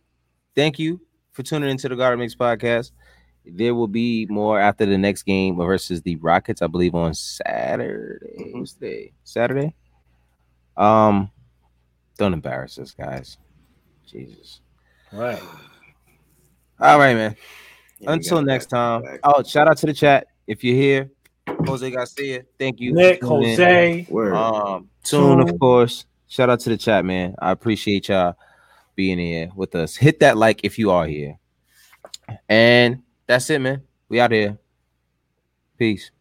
[0.55, 1.01] thank you
[1.32, 2.93] for tuning into the Guard Up Knicks podcast.
[3.45, 8.36] There will be more after the next game versus the Rockets, I believe, on Saturday.
[8.38, 8.59] Mhm.
[8.61, 9.12] What's today?
[9.24, 9.74] Saturday.
[10.76, 11.30] Um,
[12.18, 13.38] don't embarrass us, guys.
[14.07, 14.61] Jesus.
[15.12, 15.40] Right.
[16.80, 17.36] All right, man.
[17.99, 19.03] Yeah, Until next time.
[19.03, 19.20] back.
[19.24, 21.11] Oh, shout out to the chat if you're here.
[21.66, 22.93] Jose Garcia, thank you.
[22.93, 23.57] for Nick, tuning.
[23.57, 24.07] Jose.
[24.11, 25.49] Um, Tune, Tune.
[25.49, 26.07] of course.
[26.28, 27.34] Shout out to the chat, man.
[27.40, 28.34] I appreciate y'all
[29.03, 29.96] being here with us.
[29.96, 31.36] Hit that like if you are here.
[32.48, 33.82] And that's it, man.
[34.09, 34.57] We out here.
[35.76, 36.12] Peace.